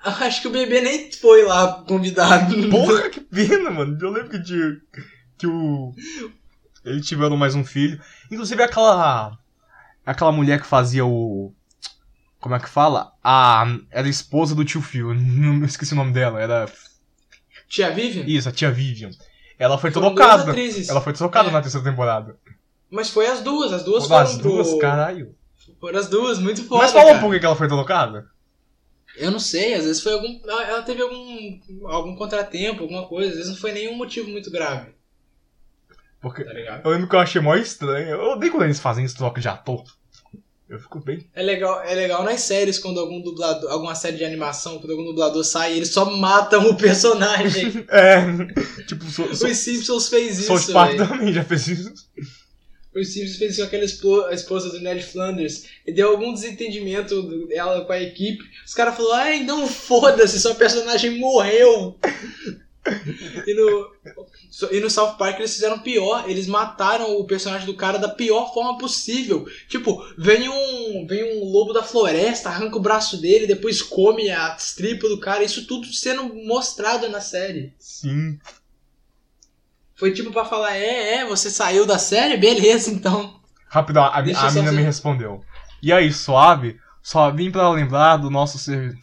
[0.00, 2.54] Acho que o bebê nem foi lá convidado.
[2.68, 3.96] Porra, que pena, mano.
[4.00, 4.76] Eu lembro que tinha.
[5.38, 5.94] Que o.
[6.84, 7.98] Eles tiveram mais um filho.
[8.30, 9.38] Inclusive aquela.
[10.04, 11.54] Aquela mulher que fazia o.
[12.38, 13.12] Como é que fala?
[13.22, 13.64] A.
[13.90, 15.14] Era a esposa do tio Phil.
[15.14, 16.38] Não esqueci o nome dela.
[16.38, 16.66] Era.
[17.68, 18.24] Tia Vivian?
[18.26, 19.10] Isso, a tia Vivian.
[19.58, 20.54] Ela foi Foram trocada.
[20.88, 21.52] Ela foi trocada É.
[21.52, 22.36] na terceira temporada.
[22.94, 24.78] Mas foi as duas, as duas As foram duas, pro...
[24.78, 25.34] caralho.
[25.80, 28.26] Foram as duas, muito foda, Mas falou por que ela foi trocada?
[29.16, 30.40] Eu não sei, às vezes foi algum.
[30.44, 31.60] Ela teve algum.
[31.86, 34.92] algum contratempo, alguma coisa, às vezes não foi nenhum motivo muito grave.
[36.20, 36.44] Porque.
[36.44, 36.82] Tá?
[36.84, 38.10] Eu lembro que eu achei mó estranho.
[38.10, 39.84] Eu odeio quando eles fazem isso, troca de ator.
[40.68, 41.28] Eu fico bem.
[41.34, 45.04] É legal, é legal nas séries quando algum dublador, alguma série de animação, quando algum
[45.04, 47.84] dublador sai, eles só matam o personagem.
[47.90, 48.24] É.
[48.86, 50.58] Tipo, sou, Os sou, Simpsons fez isso.
[50.58, 51.92] South Park também já fez isso.
[52.94, 55.64] Os Simpsons fez com aquela espo- a esposa do Ned Flanders.
[55.86, 58.44] E deu algum desentendimento dela com a equipe.
[58.64, 61.98] Os caras falaram, ai, não foda-se, sua personagem morreu.
[63.46, 63.90] e, no,
[64.70, 68.52] e no South Park eles fizeram pior, eles mataram o personagem do cara da pior
[68.52, 69.46] forma possível.
[69.68, 74.74] Tipo, vem um, vem um lobo da floresta, arranca o braço dele, depois come as
[74.74, 75.42] tripas do cara.
[75.42, 77.72] Isso tudo sendo mostrado na série.
[77.78, 78.38] Sim.
[79.96, 82.36] Foi tipo pra falar, é, é, você saiu da série?
[82.36, 83.40] Beleza, então.
[83.68, 85.42] Rapidão, a, a só menina me respondeu.
[85.82, 86.78] E aí, suave?
[87.02, 88.98] Só vim pra lembrar do nosso serviço.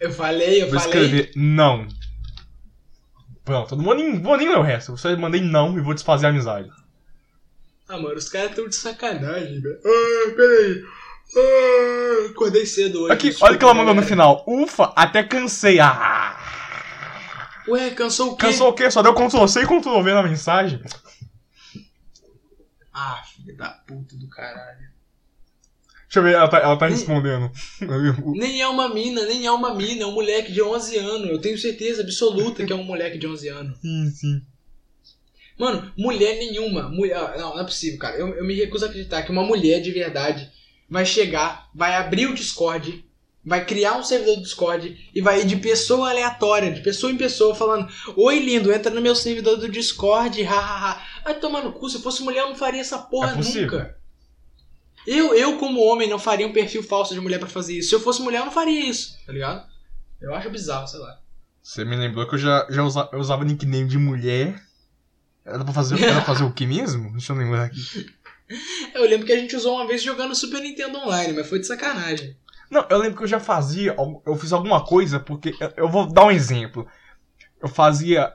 [0.00, 1.02] Eu falei, eu Vou falei.
[1.02, 1.86] escrever não.
[3.44, 4.92] Pronto, eu não vou nem, vou nem ler o resto.
[4.92, 6.68] Eu só mandei não e vou desfazer a amizade.
[7.88, 9.78] Ah, mano, os caras tão de sacanagem, velho.
[9.84, 10.84] Ah, peraí.
[11.36, 13.12] Ah, acordei cedo hoje.
[13.12, 14.44] Aqui, olha o que ela mandou no final.
[14.46, 15.78] Ufa, até cansei.
[15.78, 16.41] Ah!
[17.68, 18.46] Ué, cansou o quê?
[18.46, 18.90] Cansou o quê?
[18.90, 20.80] Só deu Ctrl C e Ctrl V na mensagem.
[22.92, 24.90] Ah, filho da puta do caralho.
[26.04, 26.90] Deixa eu ver, ela tá, ela tá Hum.
[26.90, 27.50] respondendo.
[28.36, 31.28] Nem é uma mina, nem é uma mina, é um moleque de 11 anos.
[31.30, 33.78] Eu tenho certeza absoluta que é um moleque de 11 anos.
[33.80, 34.42] sim, sim.
[35.58, 36.88] Mano, mulher nenhuma.
[36.88, 38.16] Mulher, ah, não, não é possível, cara.
[38.16, 40.50] Eu, eu me recuso a acreditar que uma mulher de verdade
[40.88, 43.04] vai chegar, vai abrir o Discord,
[43.44, 47.16] vai criar um servidor do Discord e vai ir de pessoa aleatória, de pessoa em
[47.16, 51.02] pessoa, falando: Oi, lindo, entra no meu servidor do Discord, hahaha.
[51.24, 53.96] Vai tomar no cu, se eu fosse mulher eu não faria essa porra É nunca.
[55.06, 57.88] Eu, eu, como homem, não faria um perfil falso de mulher pra fazer isso.
[57.88, 59.66] Se eu fosse mulher, eu não faria isso, tá ligado?
[60.20, 61.18] Eu acho bizarro, sei lá.
[61.60, 64.62] Você me lembrou que eu já, já usa- eu usava nickname de mulher.
[65.44, 67.10] Era pra fazer, era pra fazer o que mesmo?
[67.12, 67.80] Deixa eu lembrar aqui.
[68.94, 71.66] Eu lembro que a gente usou uma vez jogando Super Nintendo Online, mas foi de
[71.66, 72.36] sacanagem.
[72.72, 73.94] Não, eu lembro que eu já fazia.
[74.24, 75.54] Eu fiz alguma coisa, porque.
[75.76, 76.86] eu- vou dar um exemplo.
[77.60, 78.32] Eu fazia.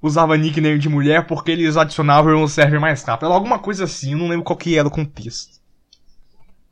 [0.00, 3.26] Usava nickname de mulher porque eles adicionavam no server mais rápido.
[3.26, 5.60] Era alguma coisa assim, eu não lembro qual que era o contexto.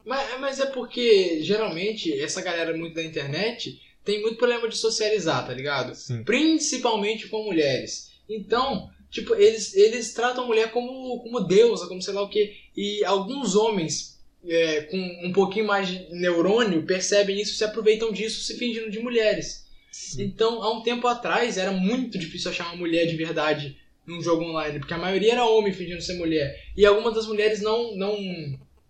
[0.04, 5.46] Mas, mas é porque, geralmente, essa galera muito da internet tem muito problema de socializar,
[5.46, 5.94] tá ligado?
[5.94, 6.24] Sim.
[6.24, 8.10] Principalmente com mulheres.
[8.28, 12.52] Então, tipo, eles, eles tratam a mulher como, como deusa, como sei lá o quê.
[12.76, 14.09] E alguns homens
[14.46, 18.98] é, com um pouquinho mais de neurônio percebem isso se aproveitam disso se fingindo de
[18.98, 19.66] mulheres.
[20.18, 23.76] Então, há um tempo atrás, era muito difícil achar uma mulher de verdade
[24.06, 26.56] num jogo online, porque a maioria era homem fingindo ser mulher.
[26.76, 28.16] E algumas das mulheres não, não,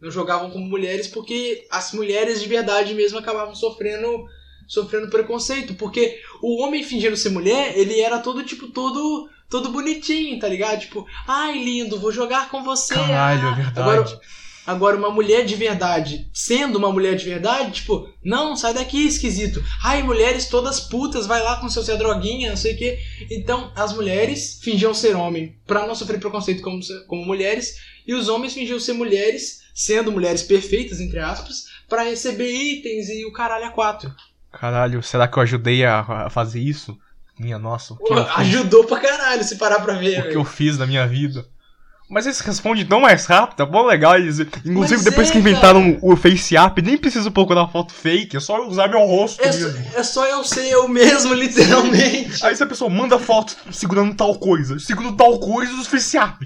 [0.01, 4.27] não jogavam como mulheres porque as mulheres de verdade mesmo acabavam sofrendo
[4.67, 10.39] sofrendo preconceito, porque o homem fingindo ser mulher, ele era todo tipo todo todo bonitinho,
[10.39, 10.79] tá ligado?
[10.79, 12.95] Tipo, ai lindo, vou jogar com você.
[12.95, 13.81] Caralho, ah." é verdade.
[13.81, 14.21] Agora,
[14.71, 19.63] agora uma mulher de verdade, sendo uma mulher de verdade, tipo, não, sai daqui, esquisito.
[19.85, 22.99] Ai, mulheres todas putas, vai lá com seu Zé droguinha, não sei o quê.
[23.31, 28.29] Então, as mulheres fingiam ser homem pra não sofrer preconceito como, como mulheres, e os
[28.29, 33.67] homens fingiam ser mulheres, sendo mulheres perfeitas, entre aspas, pra receber itens e o caralho
[33.67, 34.13] a quatro.
[34.53, 36.99] Caralho, será que eu ajudei a, a fazer isso?
[37.39, 40.41] Minha nossa, que, fiz, Ajudou pra caralho se parar pra ver, o que velho.
[40.41, 41.47] eu fiz na minha vida?
[42.11, 44.41] Mas eles respondem tão mais rápido, é bom legal eles.
[44.41, 48.41] Inclusive, Mas depois é, que inventaram o Face App, nem preciso procurar foto fake, é
[48.41, 52.45] só usar meu rosto É é só eu ser eu mesmo, literalmente.
[52.45, 56.45] Aí se a pessoa manda foto segurando tal coisa, segurando tal coisa, os Face App.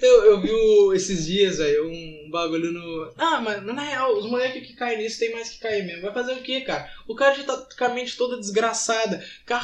[0.00, 3.12] Eu, eu vi o- esses dias, velho, um bagulho no.
[3.18, 6.02] Ah, mas na real, os moleques que caem nisso tem mais que cair mesmo.
[6.02, 6.88] Vai fazer o quê, cara?
[7.08, 9.20] O cara já tá com a mente toda desgraçada,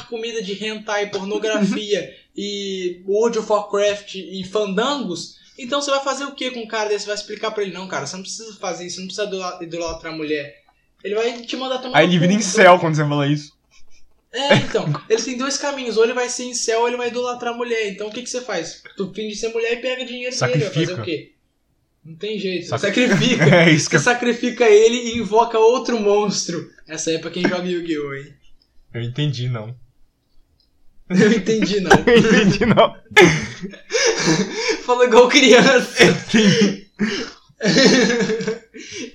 [0.09, 5.35] comida de hentai, pornografia e World of Warcraft e fandangos.
[5.57, 7.07] Então você vai fazer o que com um cara desse?
[7.07, 9.59] Vai explicar pra ele, não, cara, você não precisa fazer isso, você não precisa idola-
[9.63, 10.55] idolatrar a mulher.
[11.03, 13.57] Ele vai te mandar tomar Aí ele vira em céu quando você fala isso.
[14.31, 14.85] É, então.
[15.09, 15.95] Ele tem dois caminhos.
[15.97, 17.87] Ou ele vai ser incel ou ele vai idolatrar a mulher.
[17.89, 18.83] Então o que, que você faz?
[18.95, 20.39] Tu finge ser mulher e pega dinheiro dele.
[20.39, 20.87] Vai Sacrifica.
[20.89, 21.31] fazer o quê?
[22.03, 22.67] Não tem jeito.
[22.67, 23.45] Sacri- Sacrifica.
[23.55, 26.69] É isso que Você sacrifica ele e invoca outro monstro.
[26.87, 28.13] Essa aí é pra quem joga Yu-Gi-Oh!
[28.13, 28.33] hein?
[28.93, 29.75] eu entendi, não.
[31.09, 31.91] Eu entendi, não.
[32.05, 32.95] Eu entendi, não.
[34.83, 36.03] Falou igual criança.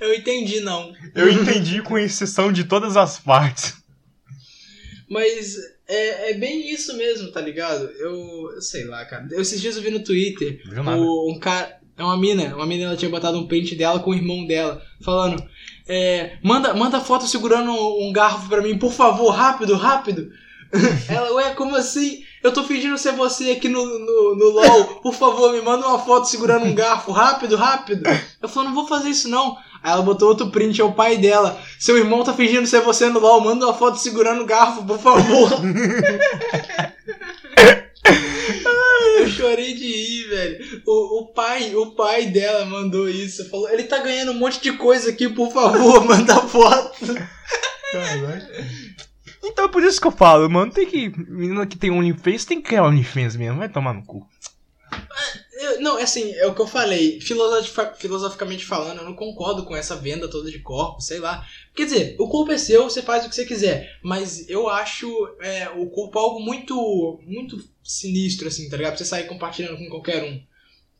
[0.00, 0.92] Eu entendi, não.
[1.14, 3.74] Eu entendi com exceção de todas as partes.
[5.08, 7.84] Mas é, é bem isso mesmo, tá ligado?
[7.98, 9.28] Eu, eu sei lá, cara.
[9.30, 10.60] Eu, esses dias eu vi no Twitter
[10.96, 11.78] o, um cara.
[11.96, 12.56] É uma mina.
[12.56, 15.42] Uma menina ela tinha botado um print dela com o irmão dela, falando.
[15.86, 20.30] É, manda, manda foto segurando um garfo pra mim, por favor, rápido, rápido.
[21.08, 22.22] Ela, ué, como assim?
[22.42, 24.84] Eu tô fingindo ser você aqui no, no, no LOL.
[25.00, 28.02] Por favor, me manda uma foto segurando um garfo, rápido, rápido.
[28.40, 29.56] Eu falei, não vou fazer isso não.
[29.82, 31.60] Aí ela botou outro print, é o pai dela.
[31.78, 34.98] Seu irmão tá fingindo ser você no LOL, manda uma foto segurando um garfo, por
[34.98, 35.50] favor.
[39.18, 40.82] Eu chorei de rir, velho.
[40.86, 43.48] O, o pai, o pai dela mandou isso.
[43.50, 47.14] Falou, ele tá ganhando um monte de coisa aqui, por favor, manda foto.
[49.42, 50.72] Então é por isso que eu falo, mano.
[50.72, 51.08] Tem que.
[51.30, 53.58] Menina que tem OnlyFans tem que criar OnlyFans mesmo.
[53.58, 54.26] Vai tomar no cu.
[55.54, 57.20] Eu- não, é assim, é o que eu falei.
[57.20, 61.46] Filosofica- filosoficamente falando, eu não concordo com essa venda toda de corpos, sei lá.
[61.74, 63.98] Quer dizer, o corpo é seu, você faz o que você quiser.
[64.02, 65.08] Mas eu acho
[65.40, 68.92] é, o corpo algo muito, muito sinistro, assim, tá ligado?
[68.92, 70.40] Pra você sair compartilhando com qualquer um,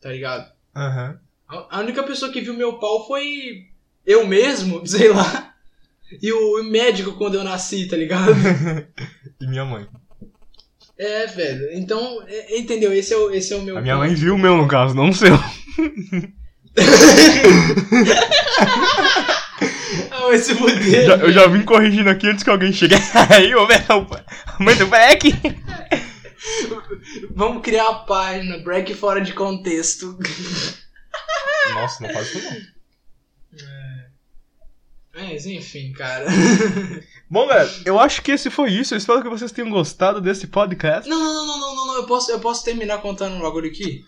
[0.01, 0.51] tá ligado?
[0.75, 1.19] Aham.
[1.47, 3.67] A a única pessoa que viu meu pau foi
[4.05, 5.52] eu mesmo, sei lá.
[6.21, 8.31] E o médico quando eu nasci, tá ligado?
[9.41, 9.87] e minha mãe.
[10.97, 11.69] É, velho.
[11.73, 12.93] Então, é- entendeu?
[12.93, 13.77] Esse é o, esse é o meu.
[13.77, 14.05] A minha ponto.
[14.05, 15.37] mãe viu o meu, no caso, não o seu.
[20.11, 21.05] Ah, esse modelo.
[21.05, 22.95] Já- eu já vim corrigindo aqui antes que alguém chegue.
[23.29, 23.83] Aí, ô, velho.
[23.89, 25.33] A mãe do Beck.
[27.35, 30.17] Vamos criar uma página, break fora de contexto.
[31.73, 32.73] Nossa, não faz isso não.
[35.15, 36.25] Mas enfim, cara.
[37.29, 38.93] Bom, galera, eu acho que esse foi isso.
[38.93, 41.07] Eu espero que vocês tenham gostado desse podcast.
[41.07, 41.95] Não, não, não, não, não, não.
[41.97, 44.03] Eu posso, eu posso terminar contando um bagulho aqui?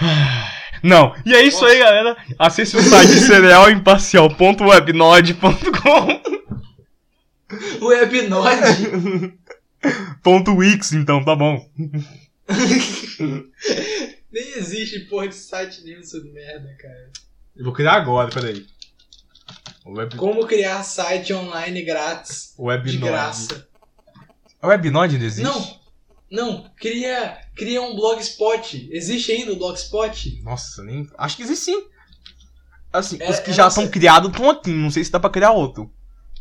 [0.82, 1.14] Não.
[1.24, 1.72] E é isso Posso?
[1.72, 2.14] aí, galera.
[2.38, 6.20] Acesse o site cerealimparcial.webnode.com.
[7.80, 9.38] Webnode.
[10.22, 11.66] Ponto Wix, então, tá bom.
[14.30, 17.10] Nem existe porra de site nenhum sobre merda, cara.
[17.56, 18.66] Eu vou criar agora, peraí.
[19.86, 22.54] Web, Como criar site online grátis.
[22.58, 22.90] Webnode.
[22.92, 23.68] De graça.
[24.60, 25.44] A Webnode ainda existe?
[25.44, 25.76] Não,
[26.30, 28.88] não, cria, cria um blogspot.
[28.90, 30.40] Existe ainda o blogspot?
[30.42, 31.08] Nossa, nem.
[31.16, 31.84] Acho que existe sim.
[32.92, 34.70] Assim, É- os que é já nossa- estão criados estão aqui.
[34.70, 35.92] Não sei se dá pra criar outro.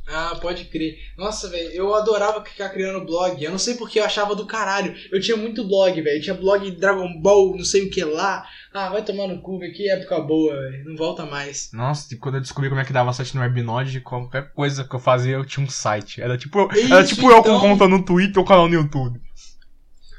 [0.07, 0.97] Ah, pode crer.
[1.17, 3.43] Nossa, velho, eu adorava ficar criando blog.
[3.43, 4.95] Eu não sei porque eu achava do caralho.
[5.11, 6.21] Eu tinha muito blog, velho.
[6.21, 8.47] Tinha blog Dragon Ball, não sei o que lá.
[8.77, 9.57] Ah, vai tomar no cu.
[9.59, 10.83] Que época boa, velho.
[10.89, 11.69] Não volta mais.
[11.71, 14.93] Nossa, tipo, quando eu descobri como é que dava site no Webnode, qualquer coisa que
[14.93, 16.21] eu fazia, eu tinha um site.
[16.21, 17.59] Era tipo, Isso, era tipo eu com então.
[17.61, 19.21] conta no Twitter ou canal no YouTube.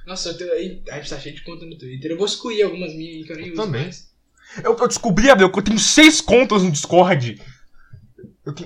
[0.06, 0.52] Nossa, eu tenho...
[0.52, 2.10] aí- a gente tá cheio de conta no Twitter.
[2.10, 3.82] Eu vou excluir algumas minhas que eu nem uso também.
[3.82, 4.08] mais.
[4.64, 7.38] Eu, eu descobri, Abel, que eu tenho seis contas no Discord.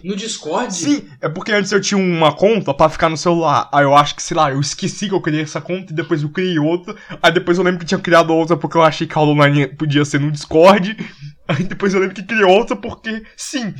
[0.04, 0.74] No Discord?
[0.74, 3.68] Sim, é porque antes eu tinha uma conta pra ficar no celular.
[3.72, 6.22] Aí eu acho que, sei lá, eu esqueci que eu criei essa conta e depois
[6.22, 6.94] eu criei outra.
[7.22, 10.04] Aí depois eu lembro que tinha criado outra porque eu achei que a online podia
[10.04, 10.96] ser no Discord.
[11.48, 13.74] Aí depois eu lembro que criei outra porque, sim.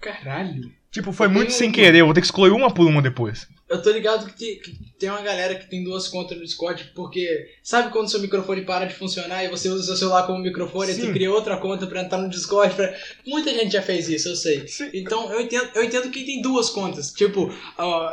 [0.00, 0.70] Caralho.
[0.90, 3.00] Tipo, foi Eu muito tenho sem querer, eu vou ter que excluir uma por uma
[3.00, 3.46] depois.
[3.68, 6.90] Eu tô ligado que tem, que tem uma galera que tem duas contas no Discord,
[6.96, 10.90] porque sabe quando seu microfone para de funcionar e você usa seu celular como microfone
[10.90, 11.06] e Sim.
[11.06, 12.74] tu cria outra conta pra entrar no Discord?
[12.74, 12.92] Pra...
[13.24, 14.66] Muita gente já fez isso, eu sei.
[14.66, 14.90] Sim.
[14.92, 17.12] Então eu entendo, eu entendo que tem duas contas.
[17.12, 18.12] Tipo, ó,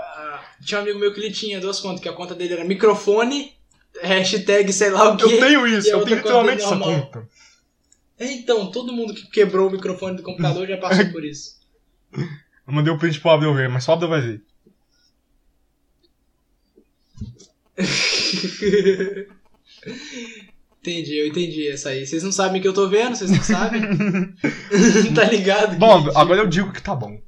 [0.64, 3.54] tinha um amigo meu que ele tinha duas contas, que a conta dele era microfone,
[4.04, 5.38] hashtag sei lá o Eu quê.
[5.38, 7.28] tenho isso, E eu tenho literalmente essa conta.
[8.20, 11.58] Então, todo mundo que quebrou o microfone do computador já passou por isso.
[12.68, 14.44] Eu mandei o print pro Abel ver, mas só o Abel vai ver.
[20.82, 22.06] entendi, eu entendi essa aí.
[22.06, 23.82] Vocês não sabem que eu tô vendo, vocês não sabem?
[25.16, 25.72] tá ligado?
[25.72, 27.20] que- Bom, agora eu digo que tá bom.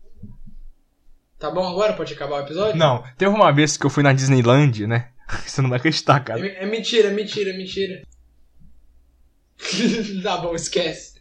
[1.38, 1.94] Tá bom agora?
[1.94, 2.78] Pode acabar o episódio?
[2.78, 5.10] Não, teve uma vez que eu fui na Disneyland, né?
[5.46, 6.46] Você não vai acreditar, cara.
[6.46, 8.02] É, é mentira, é mentira, é mentira.
[10.24, 11.19] tá bom, esquece.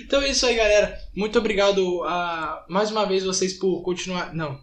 [0.00, 0.98] Então é isso aí, galera.
[1.14, 4.34] Muito obrigado a mais uma vez vocês por continuar.
[4.34, 4.60] Não.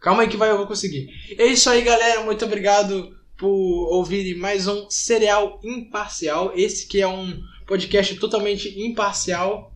[0.00, 1.08] Calma aí que vai, eu vou conseguir.
[1.38, 2.22] É isso aí, galera.
[2.24, 6.52] Muito obrigado por ouvirem mais um Serial Imparcial.
[6.56, 9.72] Esse que é um podcast totalmente imparcial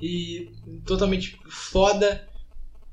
[0.00, 0.50] e
[0.86, 2.28] totalmente foda.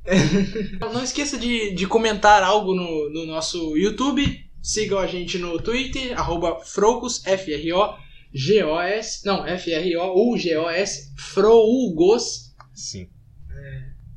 [0.94, 4.44] Não esqueça de, de comentar algo no, no nosso YouTube.
[4.62, 7.26] Sigam a gente no Twitter, arroba Frocos,
[8.36, 9.26] F-R-O-G-O-S.
[9.26, 12.54] Não, F-R-O-U-G-O-S, Frougos.
[12.74, 13.10] Sim.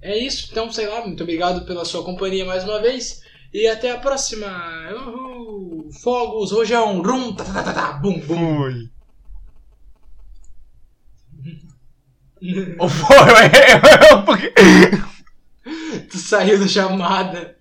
[0.03, 3.21] É isso, então, sei lá, muito obrigado pela sua companhia mais uma vez.
[3.53, 4.47] E até a próxima.
[4.93, 5.91] Uhul.
[6.03, 8.57] Fogos, rojão, rum, tá, tá, tá, tá, bum, bum.
[8.59, 8.91] Foi.
[12.79, 13.17] Ou foi?
[14.27, 14.53] Porque-
[16.11, 17.58] Tu saiu da chamada.